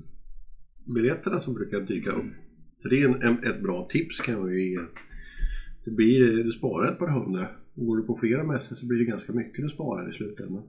biljetterna 0.96 1.40
som 1.40 1.54
brukar 1.54 1.80
dyka 1.80 2.12
upp. 2.12 2.26
Så 2.82 2.88
det 2.88 3.02
är 3.02 3.24
en, 3.26 3.44
ett 3.44 3.60
bra 3.60 3.88
tips 3.90 4.20
kan 4.20 4.50
ju 4.50 4.70
ge. 4.72 4.80
Det 5.86 5.92
blir, 5.92 6.44
du 6.44 6.52
sparar 6.52 6.92
ett 6.92 6.98
par 7.00 7.08
hundra. 7.08 7.48
Går 7.76 7.98
du 7.98 8.04
på 8.04 8.16
flera 8.16 8.44
mässor 8.44 8.76
så 8.76 8.86
blir 8.86 9.00
det 9.00 9.06
ganska 9.06 9.34
mycket 9.34 9.64
du 9.66 9.70
sparar 9.70 10.10
i 10.10 10.14
slutändan. 10.14 10.64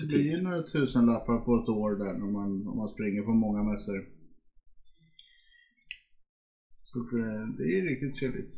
Det 0.00 0.06
blir 0.06 0.42
några 0.42 0.62
tusenlappar 0.62 1.38
på 1.38 1.56
ett 1.56 1.68
år 1.68 1.94
där 1.96 2.22
om 2.24 2.32
man, 2.32 2.66
om 2.66 2.76
man 2.76 2.88
springer 2.88 3.22
på 3.22 3.34
många 3.34 3.62
mässor. 3.62 4.04
Så 6.92 6.98
det, 6.98 7.52
det 7.58 7.78
är 7.78 7.82
riktigt 7.82 8.16
trevligt. 8.16 8.50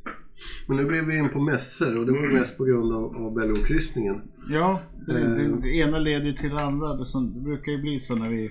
Men 0.66 0.77
nu 0.77 0.85
blev 0.85 1.05
vi 1.05 1.18
in 1.18 1.29
på 1.29 1.40
mässor 1.40 1.99
och 1.99 2.07
det 2.07 2.12
var 2.12 2.40
mest 2.40 2.59
på 2.59 2.64
grund 2.64 2.92
av, 2.92 3.16
av 3.16 3.35
Bellokryssningen. 3.35 4.21
Ja, 4.51 4.81
det, 5.07 5.12
det, 5.12 5.42
Eh. 5.42 5.57
det 5.57 5.68
ena 5.68 5.99
leder 5.99 6.33
till 6.33 6.51
det 6.51 6.61
andra. 6.61 6.97
Det, 6.97 7.07
som, 7.07 7.35
det 7.35 7.40
brukar 7.40 7.73
ju 7.73 7.81
bli 7.81 8.01
så 8.01 8.14
när 8.14 8.29
vi 8.29 8.51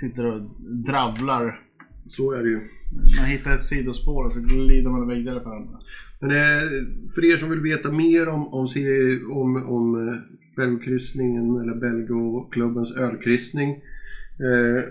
sitter 0.00 0.26
och 0.26 0.42
dravlar. 0.86 1.60
Så 2.06 2.32
är 2.32 2.42
det 2.42 2.48
ju. 2.48 2.60
Man 3.18 3.26
hittar 3.26 3.54
ett 3.54 3.64
sidospår 3.64 4.24
och 4.24 4.32
så 4.32 4.40
glider 4.40 4.90
man 4.90 5.08
där 5.24 5.40
på 5.40 5.48
varandra. 5.48 5.78
Men 6.20 6.30
eh, 6.30 6.68
för 7.14 7.24
er 7.24 7.36
som 7.36 7.50
vill 7.50 7.60
veta 7.60 7.92
mer 7.92 8.28
om, 8.28 8.54
om, 8.54 8.68
om, 9.30 9.56
om 9.68 10.08
eh, 10.08 10.14
Belgokryssningen 10.56 11.60
eller 11.60 11.74
Belgoklubbens 11.74 12.92
ölkryssning 12.96 13.70
eh, 13.70 13.82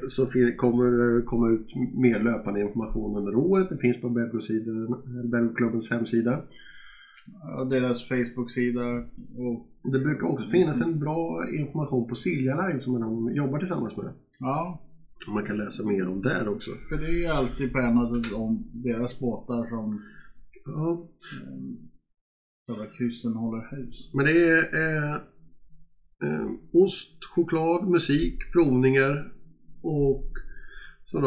så 0.09 0.25
fin- 0.27 0.55
kommer 0.57 0.85
det 1.15 1.21
komma 1.21 1.49
ut 1.49 1.67
mer 1.93 2.19
löpande 2.19 2.59
information 2.61 3.17
under 3.17 3.35
året. 3.35 3.69
Det 3.69 3.77
finns 3.77 4.01
på 4.01 4.09
Belgoklubbens 5.31 5.89
hemsida. 5.91 6.41
Deras 7.69 8.07
Facebook-sida 8.07 9.03
och 9.37 9.67
Det 9.91 9.99
brukar 9.99 10.27
också 10.27 10.49
finnas 10.49 10.81
en 10.81 10.99
bra 10.99 11.47
information 11.49 12.07
på 12.07 12.15
Silja 12.15 12.67
Line 12.67 12.79
som 12.79 12.99
de 12.99 13.31
jobbar 13.35 13.59
tillsammans 13.59 13.97
med. 13.97 14.13
ja, 14.39 14.81
Man 15.27 15.43
kan 15.43 15.57
läsa 15.57 15.83
mer 15.83 16.07
om 16.07 16.21
där 16.21 16.47
också. 16.47 16.71
för 16.89 16.97
det 16.97 17.05
är 17.05 17.17
ju 17.19 17.25
alltid 17.27 17.71
på 17.71 17.79
en 17.79 17.97
av 17.97 18.21
de, 18.31 18.63
deras 18.71 19.19
båtar 19.19 19.69
som 19.69 20.01
Ja, 20.65 21.07
eh, 21.41 21.57
själva 22.67 22.85
kryssen 22.85 23.33
håller 23.33 23.75
hus. 23.75 24.09
men 24.13 24.25
det 24.25 24.31
är 24.49 24.57
eh, 25.13 25.19
eh, 26.23 26.47
ost, 26.71 27.11
choklad, 27.35 27.87
musik, 27.87 28.51
provningar 28.51 29.31
och 29.81 30.25
så 31.05 31.19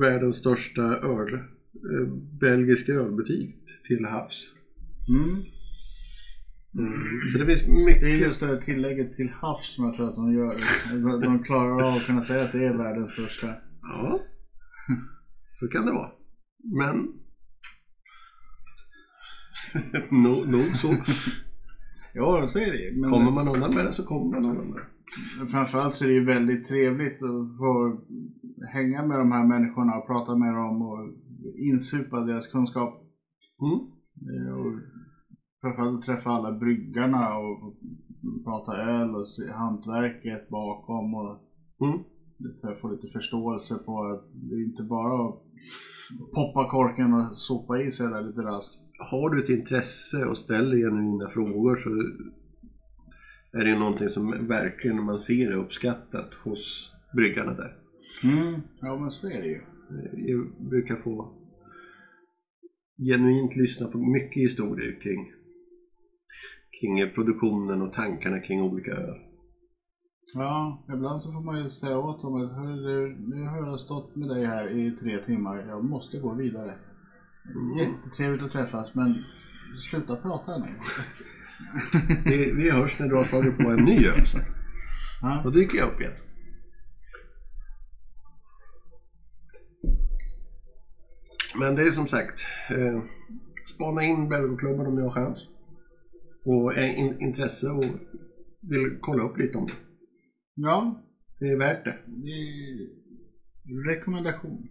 världens 0.00 0.36
största 0.36 0.82
öl, 0.82 1.34
eh, 1.34 2.08
belgisk 2.40 2.88
ölbutik 2.88 3.56
till 3.86 4.04
havs. 4.04 4.52
Mm. 5.08 5.42
Mm. 6.78 6.92
Så 7.32 7.38
det 7.38 7.46
finns 7.46 7.60
Det 7.60 7.66
är 7.70 7.84
mycket. 7.84 8.20
just 8.26 8.40
det 8.40 8.46
där 8.46 8.56
tillägget 8.60 9.16
till 9.16 9.28
havs 9.28 9.74
som 9.74 9.84
jag 9.84 9.94
tror 9.94 10.08
att 10.08 10.14
de 10.14 10.32
gör. 10.32 10.58
De- 11.20 11.42
klarar 11.42 11.82
av 11.82 11.94
att 11.94 12.06
kunna 12.06 12.22
säga 12.22 12.42
att 12.44 12.52
det 12.52 12.64
är 12.66 12.76
världens 12.76 13.10
största. 13.10 13.54
Ja, 13.82 14.20
så 15.60 15.68
kan 15.68 15.86
det 15.86 15.92
vara. 15.92 16.10
Men 16.78 17.08
nog 20.22 20.48
nog 20.48 20.76
så. 20.76 20.94
Ja, 22.14 22.46
så 22.46 22.58
är 22.58 22.70
det 22.70 22.76
ju. 22.78 23.00
Men 23.00 23.10
Kommer 23.10 23.30
man 23.30 23.48
undan 23.48 23.74
med 23.74 23.84
det 23.84 23.92
så 23.92 24.02
kommer 24.02 24.30
man 24.40 24.44
undan 24.50 24.66
med 24.66 24.76
det. 25.40 25.46
framförallt 25.46 25.94
så 25.94 26.04
är 26.04 26.08
det 26.08 26.14
ju 26.14 26.24
väldigt 26.24 26.64
trevligt 26.66 27.22
att 27.22 27.56
få 27.58 28.00
hänga 28.72 29.02
med 29.02 29.18
de 29.18 29.32
här 29.32 29.44
människorna 29.44 29.96
och 29.96 30.06
prata 30.06 30.34
med 30.34 30.54
dem 30.54 30.82
och 30.82 31.08
insupa 31.58 32.20
deras 32.22 32.46
kunskap. 32.46 32.90
Mm. 33.62 33.78
Eh, 34.46 34.52
Och 34.54 34.72
framförallt 35.60 35.94
att 35.94 36.02
träffa 36.06 36.30
alla 36.30 36.52
bryggarna 36.52 37.34
och 37.36 37.74
prata 38.44 38.76
öl 38.76 39.14
och 39.14 39.28
se 39.28 39.50
hantverket 39.50 40.48
bakom 40.48 41.14
och 41.14 41.38
Mm. 41.80 41.98
få 42.80 42.88
lite 42.88 43.06
förståelse 43.06 43.76
på 43.76 44.02
att 44.04 44.24
det 44.32 44.62
inte 44.62 44.82
bara 44.82 45.32
poppa 46.34 46.68
korken 46.70 47.12
och 47.12 47.38
sopa 47.38 47.78
i 47.78 47.90
sig 47.90 48.06
det 48.06 48.12
där 48.12 48.22
lite 48.22 48.40
raskt. 48.40 48.80
Har 48.98 49.30
du 49.30 49.38
ett 49.42 49.48
intresse 49.48 50.24
och 50.24 50.38
ställer 50.38 50.76
genuina 50.76 51.28
frågor 51.28 51.76
så 51.76 51.90
är 53.58 53.64
det 53.64 53.70
ju 53.70 53.76
någonting 53.76 54.08
som 54.08 54.46
verkligen 54.48 55.04
man 55.04 55.18
ser 55.18 55.50
är 55.50 55.56
uppskattat 55.56 56.34
hos 56.34 56.90
bryggarna 57.16 57.52
där. 57.52 57.76
Mm, 58.24 58.60
ja 58.80 58.96
men 58.96 59.10
så 59.10 59.26
är 59.26 59.40
det 59.40 59.46
ju. 59.46 59.60
Jag 60.14 60.46
brukar 60.70 60.96
få 60.96 61.32
genuint 62.98 63.56
lyssna 63.56 63.88
på 63.88 63.98
mycket 63.98 64.42
historier 64.42 65.00
kring, 65.00 65.30
kring 66.80 67.14
produktionen 67.14 67.82
och 67.82 67.92
tankarna 67.92 68.38
kring 68.38 68.62
olika 68.62 68.90
öl. 68.90 69.31
Ja, 70.34 70.82
ibland 70.88 71.22
så 71.22 71.32
får 71.32 71.40
man 71.40 71.62
ju 71.62 71.70
säga 71.70 71.98
åt 71.98 72.22
dem 72.22 72.34
att 72.34 72.52
"Hörru 72.52 72.76
du, 72.76 73.16
nu 73.18 73.46
har 73.46 73.56
jag 73.56 73.80
stått 73.80 74.16
med 74.16 74.28
dig 74.28 74.46
här 74.46 74.68
i 74.70 74.96
tre 75.00 75.18
timmar, 75.18 75.64
jag 75.68 75.84
måste 75.84 76.18
gå 76.18 76.34
vidare. 76.34 76.74
Mm. 77.54 77.78
Jättetrevligt 77.78 78.42
att 78.42 78.52
träffas 78.52 78.94
men 78.94 79.24
sluta 79.90 80.16
prata 80.16 80.58
nu. 80.58 80.66
Vi, 82.24 82.52
vi 82.52 82.70
hörs 82.70 82.98
när 82.98 83.06
du 83.08 83.14
har 83.14 83.24
tagit 83.24 83.58
på 83.58 83.70
en 83.70 83.84
ny 83.84 84.06
öl 84.06 84.26
sen. 84.26 84.44
Då 85.44 85.50
dyker 85.50 85.78
jag 85.78 85.88
upp 85.88 86.00
igen. 86.00 86.12
Men 91.58 91.74
det 91.74 91.82
är 91.82 91.90
som 91.90 92.08
sagt, 92.08 92.44
eh, 92.70 93.02
spana 93.74 94.02
in 94.02 94.28
Belgoklubben 94.28 94.86
om 94.86 94.94
ni 94.94 95.02
har 95.02 95.10
chans. 95.10 95.38
Och 96.44 96.76
är 96.78 96.94
in, 96.94 97.20
intresse 97.20 97.70
och 97.70 97.84
vill 98.60 98.98
kolla 99.00 99.22
upp 99.22 99.38
lite 99.38 99.58
om 99.58 99.66
det. 99.66 99.91
Ja, 100.54 100.94
Det 101.38 101.48
är 101.48 101.56
värt 101.56 101.84
det. 101.84 101.96
det 102.06 102.30
är 102.30 102.88
rekommendation. 103.88 104.68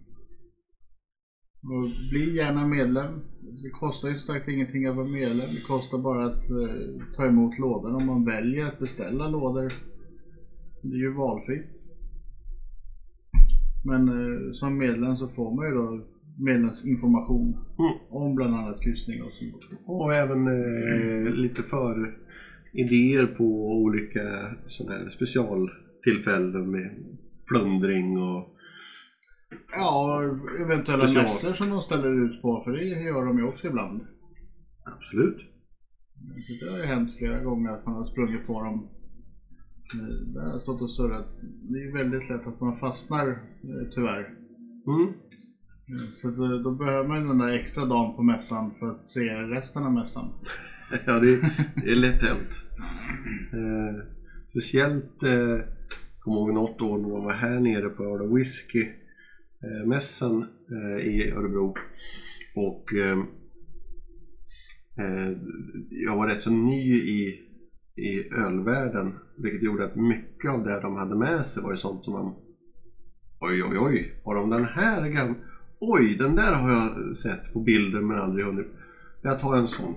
Och 1.62 1.88
bli 2.10 2.34
gärna 2.36 2.64
medlem. 2.64 3.20
Det 3.62 3.70
kostar 3.70 4.08
ju 4.08 4.16
som 4.16 4.34
sagt 4.34 4.48
ingenting 4.48 4.86
att 4.86 4.94
vara 4.96 5.06
medlem. 5.06 5.54
Det 5.54 5.60
kostar 5.60 5.98
bara 5.98 6.24
att 6.26 6.50
eh, 6.50 7.04
ta 7.16 7.26
emot 7.26 7.58
lådor 7.58 7.94
om 7.94 8.06
man 8.06 8.24
väljer 8.24 8.66
att 8.66 8.78
beställa 8.78 9.28
lådor. 9.28 9.72
Det 10.82 10.94
är 10.94 10.98
ju 10.98 11.12
valfritt. 11.12 11.70
Men 13.84 14.08
eh, 14.08 14.52
som 14.52 14.78
medlem 14.78 15.16
så 15.16 15.28
får 15.28 15.54
man 15.54 15.66
ju 15.66 15.72
då 15.72 16.04
medlemsinformation 16.38 17.56
Mm. 17.78 17.92
om 18.10 18.34
bland 18.34 18.54
annat 18.54 18.82
kryssning 18.82 19.22
och 19.22 19.32
sånt. 19.32 19.80
Och 19.86 20.14
även 20.14 20.46
eh, 20.46 21.32
lite 21.34 21.62
för 21.62 22.18
idéer 22.72 23.26
på 23.26 23.72
olika 23.82 24.54
sådana 24.66 24.98
här 24.98 25.08
specialtillfällen 25.08 26.70
med 26.70 26.90
plundring 27.46 28.18
och 28.18 28.48
Ja, 29.72 30.22
eventuella 30.60 31.04
Special. 31.08 31.22
mässor 31.22 31.54
som 31.54 31.68
de 31.68 31.82
ställer 31.82 32.24
ut 32.26 32.42
på, 32.42 32.60
för 32.64 32.72
det 32.72 32.84
gör 32.84 33.24
de 33.24 33.38
ju 33.38 33.44
också 33.44 33.66
ibland. 33.66 34.00
absolut. 34.84 35.36
Det 36.60 36.70
har 36.70 36.78
ju 36.78 36.84
hänt 36.84 37.10
flera 37.18 37.40
gånger 37.40 37.70
att 37.70 37.86
man 37.86 37.94
har 37.94 38.04
sprungit 38.04 38.46
på 38.46 38.62
dem. 38.62 38.88
Eh, 39.94 40.00
Där 40.34 40.40
har 40.44 40.50
jag 40.50 40.60
stått 40.60 40.80
och 40.80 40.90
surrat. 40.90 41.28
Det 41.42 41.78
är 41.78 41.82
ju 41.82 41.92
väldigt 41.92 42.28
lätt 42.28 42.46
att 42.46 42.60
man 42.60 42.74
fastnar 42.76 43.28
eh, 43.28 43.88
tyvärr. 43.94 44.30
Mm. 44.86 45.06
Eh, 45.88 46.08
Så 46.20 46.30
då, 46.30 46.58
då 46.58 46.70
behöver 46.70 47.08
man 47.08 47.20
ju 47.20 47.26
den 47.26 47.38
där 47.38 47.48
extra 47.48 47.84
dagen 47.84 48.12
på 48.16 48.22
mässan 48.22 48.70
för 48.78 48.86
att 48.90 49.00
se 49.00 49.34
resten 49.34 49.84
av 49.84 49.92
mässan. 49.92 50.30
Ja, 51.06 51.20
det, 51.20 51.40
det 51.76 51.90
är 51.90 51.96
lätt 51.96 52.22
hänt. 52.22 52.50
Eh, 53.52 54.04
speciellt, 54.50 55.22
eh, 55.22 55.58
kommer 56.18 56.36
ihåg 56.36 56.54
något 56.54 56.80
år 56.80 56.98
när 56.98 57.08
de 57.08 57.24
var 57.24 57.32
här 57.32 57.60
nere 57.60 57.88
på 57.88 58.04
Öl 58.04 58.34
Whisky 58.34 58.82
eh, 59.62 59.88
mässan 59.88 60.42
eh, 60.42 61.06
i 61.06 61.30
Örebro. 61.30 61.74
Och 62.54 62.92
ehm, 62.92 63.20
eh, 64.98 65.36
jag 65.90 66.16
var 66.16 66.26
rätt 66.26 66.42
så 66.42 66.50
ny 66.50 66.94
i, 66.94 67.40
i 67.96 68.32
ölvärlden. 68.32 69.14
Vilket 69.38 69.62
gjorde 69.62 69.84
att 69.84 69.96
mycket 69.96 70.50
av 70.50 70.64
det 70.64 70.80
de 70.80 70.96
hade 70.96 71.14
med 71.14 71.46
sig 71.46 71.62
var 71.62 71.70
ju 71.70 71.76
sånt 71.76 72.04
som 72.04 72.12
man 72.12 72.34
Oj, 73.40 73.64
oj, 73.64 73.78
oj, 73.78 74.20
har 74.24 74.34
de 74.34 74.50
den 74.50 74.64
här 74.64 75.08
gamla? 75.08 75.34
Oj, 75.80 76.16
den 76.16 76.36
där 76.36 76.54
har 76.54 76.70
jag 76.70 77.16
sett 77.16 77.52
på 77.52 77.60
bilder 77.60 78.00
men 78.00 78.18
aldrig 78.18 78.46
hunnit. 78.46 78.66
Jag 79.22 79.40
tar 79.40 79.56
en 79.56 79.68
sån. 79.68 79.94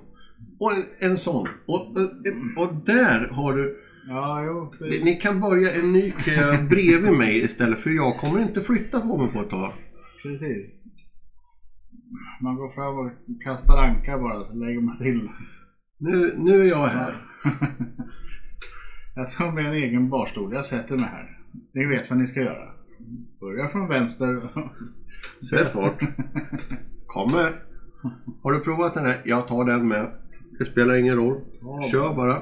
Och 0.60 0.72
en, 0.72 0.84
en 1.12 1.18
sån. 1.18 1.48
Och, 1.66 1.82
och, 1.98 2.64
och 2.64 2.74
där 2.86 3.28
har 3.28 3.54
du... 3.54 3.76
Ja, 4.08 4.44
jo. 4.44 4.74
Ni- 4.80 4.90
Det, 4.98 5.04
Ni 5.04 5.14
kan 5.16 5.40
börja 5.40 5.72
en 5.72 5.94
ny 5.94 6.12
kö 6.12 6.58
bredvid 6.70 7.14
mig 7.14 7.44
istället 7.44 7.80
för 7.80 7.90
jag 7.90 8.18
kommer 8.18 8.40
inte 8.40 8.62
flytta 8.62 9.02
på 9.02 9.18
mig 9.18 9.28
på 9.34 9.42
ett 9.42 9.50
tag. 9.50 9.74
precis. 10.24 10.66
Man 12.42 12.56
går 12.56 12.70
fram 12.70 12.98
och 12.98 13.12
kastar 13.44 13.78
ankar 13.78 14.18
bara, 14.18 14.44
så 14.44 14.54
lägger 14.54 14.80
man 14.82 14.98
till. 14.98 15.30
Nu, 15.98 16.34
nu 16.38 16.62
är 16.62 16.66
jag 16.66 16.86
här. 16.88 17.22
Jag 19.16 19.30
tar 19.30 19.52
med 19.52 19.66
en 19.66 19.74
egen 19.74 20.10
barstol. 20.10 20.54
Jag 20.54 20.66
sätter 20.66 20.96
mig 20.96 21.06
här. 21.06 21.38
Ni 21.74 21.86
vet 21.86 22.10
vad 22.10 22.20
ni 22.20 22.28
ska 22.28 22.40
göra. 22.42 22.72
Börja 23.40 23.68
från 23.68 23.88
vänster. 23.88 24.50
Sätt 25.50 25.70
fart. 25.72 26.00
Kommer. 27.08 27.52
Har 28.44 28.52
du 28.52 28.60
provat 28.60 28.94
den 28.94 29.06
här? 29.06 29.22
Jag 29.26 29.48
tar 29.48 29.66
den 29.66 29.88
med. 29.88 30.10
Det 30.58 30.66
spelar 30.66 30.96
ingen 30.96 31.16
roll. 31.16 31.42
Kör 31.92 32.14
bara. 32.14 32.42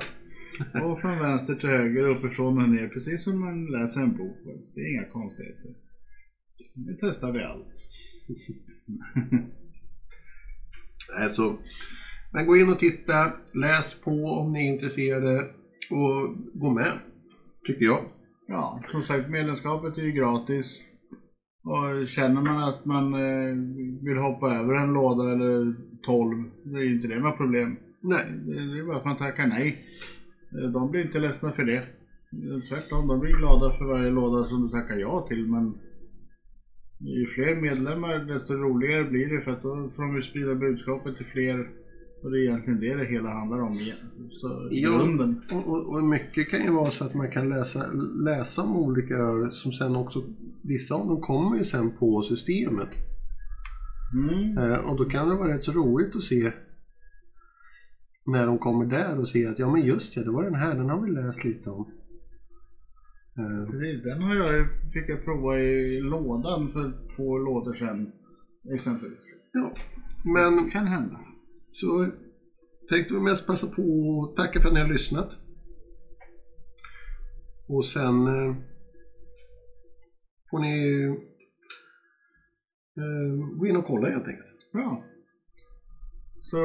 Och 0.83 0.99
från 0.99 1.19
vänster 1.19 1.55
till 1.55 1.69
höger, 1.69 2.09
uppifrån 2.09 2.61
och 2.61 2.69
ner. 2.69 2.87
Precis 2.87 3.23
som 3.23 3.39
man 3.39 3.65
läser 3.65 4.01
en 4.01 4.17
bok. 4.17 4.37
Det 4.75 4.81
är 4.81 4.93
inga 4.93 5.05
konstigheter. 5.05 5.71
Nu 6.73 6.97
testar 7.01 7.31
vi 7.31 7.41
allt. 7.41 7.67
Alltså, 11.21 11.57
men 12.33 12.45
gå 12.45 12.57
in 12.57 12.69
och 12.69 12.79
titta. 12.79 13.31
Läs 13.53 13.93
på 13.93 14.11
om 14.11 14.53
ni 14.53 14.67
är 14.67 14.73
intresserade. 14.73 15.45
Och 15.89 16.35
gå 16.53 16.69
med. 16.69 16.91
Tycker 17.67 17.85
jag. 17.85 17.99
Ja, 18.47 18.81
som 18.91 19.03
sagt 19.03 19.29
medlemskapet 19.29 19.97
är 19.97 20.01
ju 20.01 20.11
gratis. 20.11 20.81
Och 21.63 22.07
känner 22.07 22.41
man 22.41 22.59
att 22.59 22.85
man 22.85 23.13
eh, 23.13 23.55
vill 24.03 24.17
hoppa 24.17 24.53
över 24.53 24.73
en 24.73 24.93
låda 24.93 25.31
eller 25.31 25.75
12, 26.01 26.49
då 26.63 26.77
är 26.77 26.81
ju 26.81 26.95
inte 26.95 27.07
det 27.07 27.19
något 27.19 27.37
problem. 27.37 27.77
Nej. 28.03 28.25
Det 28.45 28.79
är 28.79 28.83
bara 28.87 28.97
att 28.97 29.05
man 29.05 29.17
tackar 29.17 29.45
nej. 29.47 29.77
Eh, 30.51 30.69
De 30.71 30.91
blir 30.91 31.01
inte 31.05 31.19
ledsna 31.19 31.51
för 31.51 31.63
det. 31.63 31.75
Eh, 31.77 32.59
Tvärtom, 32.69 33.07
de 33.07 33.19
blir 33.19 33.37
glada 33.37 33.77
för 33.77 33.85
varje 33.85 34.09
låda 34.09 34.45
som 34.49 34.61
du 34.61 34.69
tackar 34.69 34.95
ja 34.95 35.25
till. 35.29 35.45
Men 35.47 35.77
ju 36.99 37.25
fler 37.27 37.55
medlemmar 37.55 38.19
desto 38.19 38.53
roligare 38.53 39.03
blir 39.03 39.27
det 39.27 39.41
för 39.41 39.51
att 39.51 39.61
då 39.61 39.89
får 39.95 40.03
de 40.03 40.15
ju 40.15 40.21
sprida 40.21 40.55
budskapet 40.55 41.17
till 41.17 41.25
fler 41.25 41.67
Och 42.23 42.31
det 42.31 42.37
är 42.37 42.41
egentligen 42.41 42.79
det 42.79 42.95
det 42.95 43.05
hela 43.05 43.29
handlar 43.29 43.61
om 43.61 43.79
igen. 43.79 43.97
Så 44.31 44.69
i 44.71 44.81
Ja. 44.83 44.89
grunden. 44.89 45.41
Och, 45.51 45.67
och, 45.67 45.93
och 45.95 46.03
mycket 46.03 46.49
kan 46.49 46.63
ju 46.63 46.71
vara 46.71 46.91
så 46.91 47.05
att 47.05 47.13
man 47.13 47.31
kan 47.31 47.49
läsa, 47.49 47.85
läsa 48.23 48.61
om 48.61 48.75
olika 48.77 49.13
öl 49.15 49.51
som 49.51 49.71
sen 49.73 49.95
också, 49.95 50.23
vissa 50.63 50.95
av 50.95 51.07
dem 51.07 51.21
kommer 51.21 51.57
ju 51.57 51.63
sen 51.63 51.91
på 51.91 52.21
systemet. 52.21 52.89
Mm. 54.13 54.57
Eh, 54.57 54.77
och 54.79 54.97
då 54.97 55.05
kan 55.05 55.29
det 55.29 55.35
vara 55.35 55.53
rätt 55.53 55.63
så 55.63 55.71
roligt 55.71 56.15
att 56.15 56.23
se 56.23 56.51
när 58.25 58.45
de 58.45 58.57
kommer 58.59 58.85
där 58.85 59.19
och 59.19 59.27
se 59.29 59.45
att 59.47 59.59
ja 59.59 59.69
men 59.71 59.81
just 59.81 60.15
det, 60.15 60.23
det 60.23 60.31
var 60.31 60.43
den 60.43 60.55
här, 60.55 60.75
den 60.75 60.89
har 60.89 60.99
vi 61.05 61.11
läst 61.11 61.43
lite 61.43 61.69
om. 61.69 61.91
Eh, 63.37 63.71
Precis, 63.71 64.03
den 64.03 64.21
har 64.21 64.35
jag, 64.35 64.67
fick 64.93 65.09
jag 65.09 65.23
prova 65.25 65.59
i 65.59 65.99
lådan 66.01 66.71
för 66.71 67.15
två 67.15 67.37
lådor 67.37 67.73
sedan. 67.73 68.11
Exempelvis. 68.75 69.19
ja, 69.53 69.73
men 70.23 70.71
Kan 70.71 70.87
hända. 70.87 71.19
så 71.71 72.07
tänkte 72.89 73.13
vi 73.13 73.19
mest 73.19 73.47
passa 73.47 73.67
på 73.67 73.83
att 74.29 74.35
tacka 74.37 74.61
för 74.61 74.67
att 74.67 74.73
ni 74.73 74.79
har 74.79 74.87
lyssnat. 74.87 75.29
Och 77.67 77.85
sen 77.85 78.27
eh, 78.27 78.55
får 80.49 80.59
ni 80.59 81.03
eh, 82.97 83.57
gå 83.59 83.67
in 83.67 83.75
och 83.75 83.85
kolla 83.85 84.09
helt 84.09 84.27
enkelt. 84.27 84.71
Bra. 84.73 85.03
Så 86.41 86.57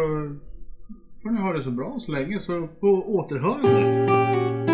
får 1.22 1.30
ni 1.30 1.40
ha 1.40 1.52
det 1.52 1.62
så 1.62 1.70
bra 1.70 1.98
så 2.00 2.12
länge 2.12 2.40
så 2.40 2.66
på 2.66 2.88
återhörande. 2.88 4.67